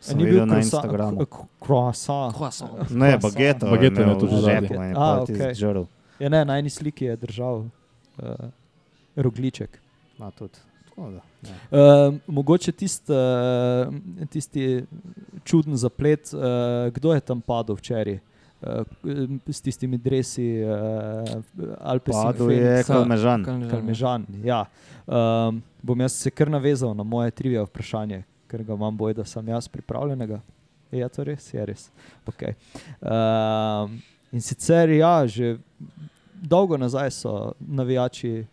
[0.00, 1.24] Sem Ni videl na Instagramu.
[1.58, 2.28] croissant.
[2.32, 3.22] Ne, Croissant.
[3.22, 3.66] bageto.
[3.66, 3.90] je
[5.24, 5.54] tisti okej.
[5.54, 5.84] žrl.
[6.20, 7.64] Ja, ne, na eni sliki je držal
[8.22, 8.48] uh,
[9.16, 9.80] rogliček.
[10.18, 10.58] Ma tudi.
[10.88, 11.54] Tako da, ja.
[11.70, 13.94] Uh, mogoče tist, uh,
[14.30, 14.84] tisti
[15.44, 16.40] čuden zaplet, uh,
[16.94, 23.44] kdo je tam padel včeraj uh, s tistimi dresi uh, Alpes Padel je Sa- kalmežan.
[23.70, 24.26] Kalmežan.
[24.44, 24.64] Ja.
[25.06, 29.24] Um, bom jaz se kar navezal na moje trivije vprašanje, ker ga imam boj, da
[29.24, 30.40] sem jaz pripravljenega.
[30.90, 31.54] Je to res?
[31.54, 31.90] Je res.
[32.26, 32.54] Okay.
[33.00, 34.00] Um,
[34.32, 35.58] in sicer, ja, že
[36.42, 38.44] dolgo nazaj so navijači,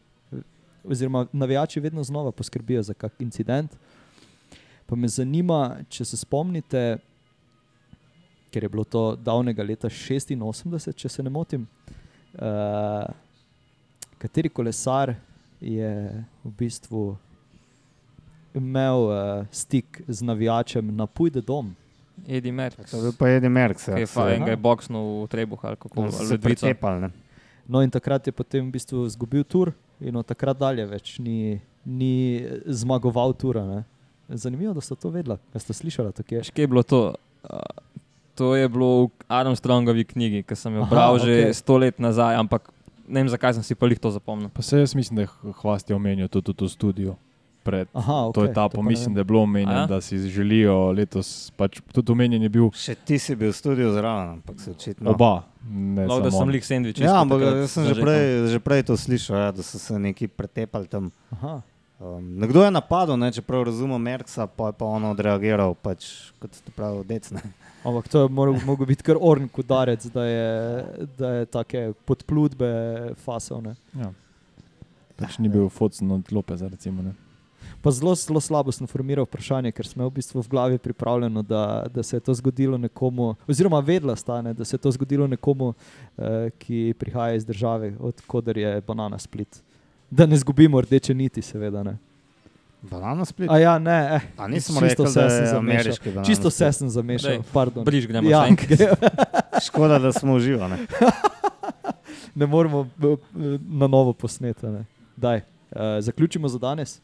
[0.84, 3.72] oziroma navijači vedno znova poskrbijo za kak incident.
[4.86, 6.98] Pa me zanima, če se spomnite,
[8.52, 11.68] ker je bilo to davnega leta 86, če se ne motim,
[12.34, 13.06] uh,
[14.18, 15.16] kateri kolesar
[15.62, 17.16] je v bistvu
[18.56, 21.76] imel uh, stik z navijačem na Pujde dom.
[22.28, 22.92] Edi Merks.
[22.92, 23.90] To je pa Eddie Merckx.
[23.92, 26.38] Ki je pa enega je boksnil v trebuh ali kako ledvico.
[26.42, 27.00] pretepal.
[27.00, 27.10] ne.
[27.68, 31.62] No, in takrat je potem v bistvu izgubil tur, in od takrat dalje več ni,
[31.86, 33.66] ni zmagoval tura.
[33.66, 33.84] Ne.
[34.30, 36.44] Zanimivo, da ste to vedeli, da ste slišali, tako je.
[36.46, 37.02] Veš, Kje je bilo to?
[37.46, 37.60] Uh,
[38.36, 41.54] to je bilo v Armstrongovi knjigi, ki sem jo Aha, bral že okej.
[41.54, 42.70] sto let nazaj, ampak
[43.08, 44.50] ne vem, zakaj sem si pa jih to zapomnil.
[44.50, 47.16] Pa se jaz mislim, da je Hvast je omenil tudi to studio.
[47.66, 50.92] Pred Aha, to okay, etapo, pa ne mislim, da je bilo omenjeno, da si želijo
[50.94, 54.70] letos, pač tudi omenjen je bil Še ti si bil v studiu zraven, ampak se
[54.76, 55.16] očitno.
[55.16, 55.48] oba.
[55.98, 57.02] Lahko da sem lik sendvič.
[57.02, 60.30] Ja, ampak jaz sem že prej, že prej to slišal, ja, da so se neki
[60.30, 61.10] pretepali tam.
[61.34, 61.64] Aha.
[61.98, 66.54] Um, nekdo je napadel, ne, čeprav razumem Merksa, pa je pa on odreagiral, pač, kot
[66.54, 67.42] ste pravi, decne.
[67.88, 70.50] Ampak to je moral, mogel biti kar orn udarec, da je,
[71.18, 72.70] da je take podplutbe
[73.26, 73.74] fasovne.
[73.98, 74.14] Ja.
[75.18, 77.02] Pač ni bil focen od Lopeza, recimo.
[77.02, 77.25] Ne.
[77.86, 81.86] Pa zelo, zelo slabo sem formiral vprašanje, ker smo v bistvu v glavi pripravljeno, da,
[81.94, 85.74] da se je to zgodilo nekomu, oziroma vedela stane, da se je to zgodilo nekomu,
[86.18, 89.62] eh, ki prihaja iz države, odkuder je banana split.
[90.10, 91.84] Da ne zgubimo rdeče niti, seveda.
[91.84, 91.98] Ne.
[92.82, 93.52] Banana split.
[93.52, 96.26] A ja, ne, eh, A rekli, vse da sem zamešal.
[96.26, 97.46] Čisto vse sem zamešal.
[97.86, 98.48] Briž gremo Ja.
[99.66, 100.90] Škoda, da smo uživali.
[102.42, 103.18] ne moremo eh,
[103.70, 104.66] na novo posneti.
[104.66, 104.86] ne.
[105.18, 107.02] Daj, uh, zaključimo za danes.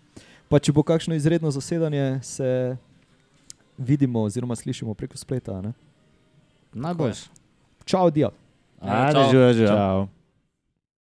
[0.52, 2.78] Pa če bo kakšno izredno zasedanje, se
[3.78, 5.62] vidimo oziroma slišimo preko spleta.
[5.64, 5.72] Ne?
[6.74, 7.30] Najboljši.
[7.88, 8.34] Čau, Dio.
[8.82, 9.76] Ajde, živijo, živijo.
[9.76, 10.08] Čau.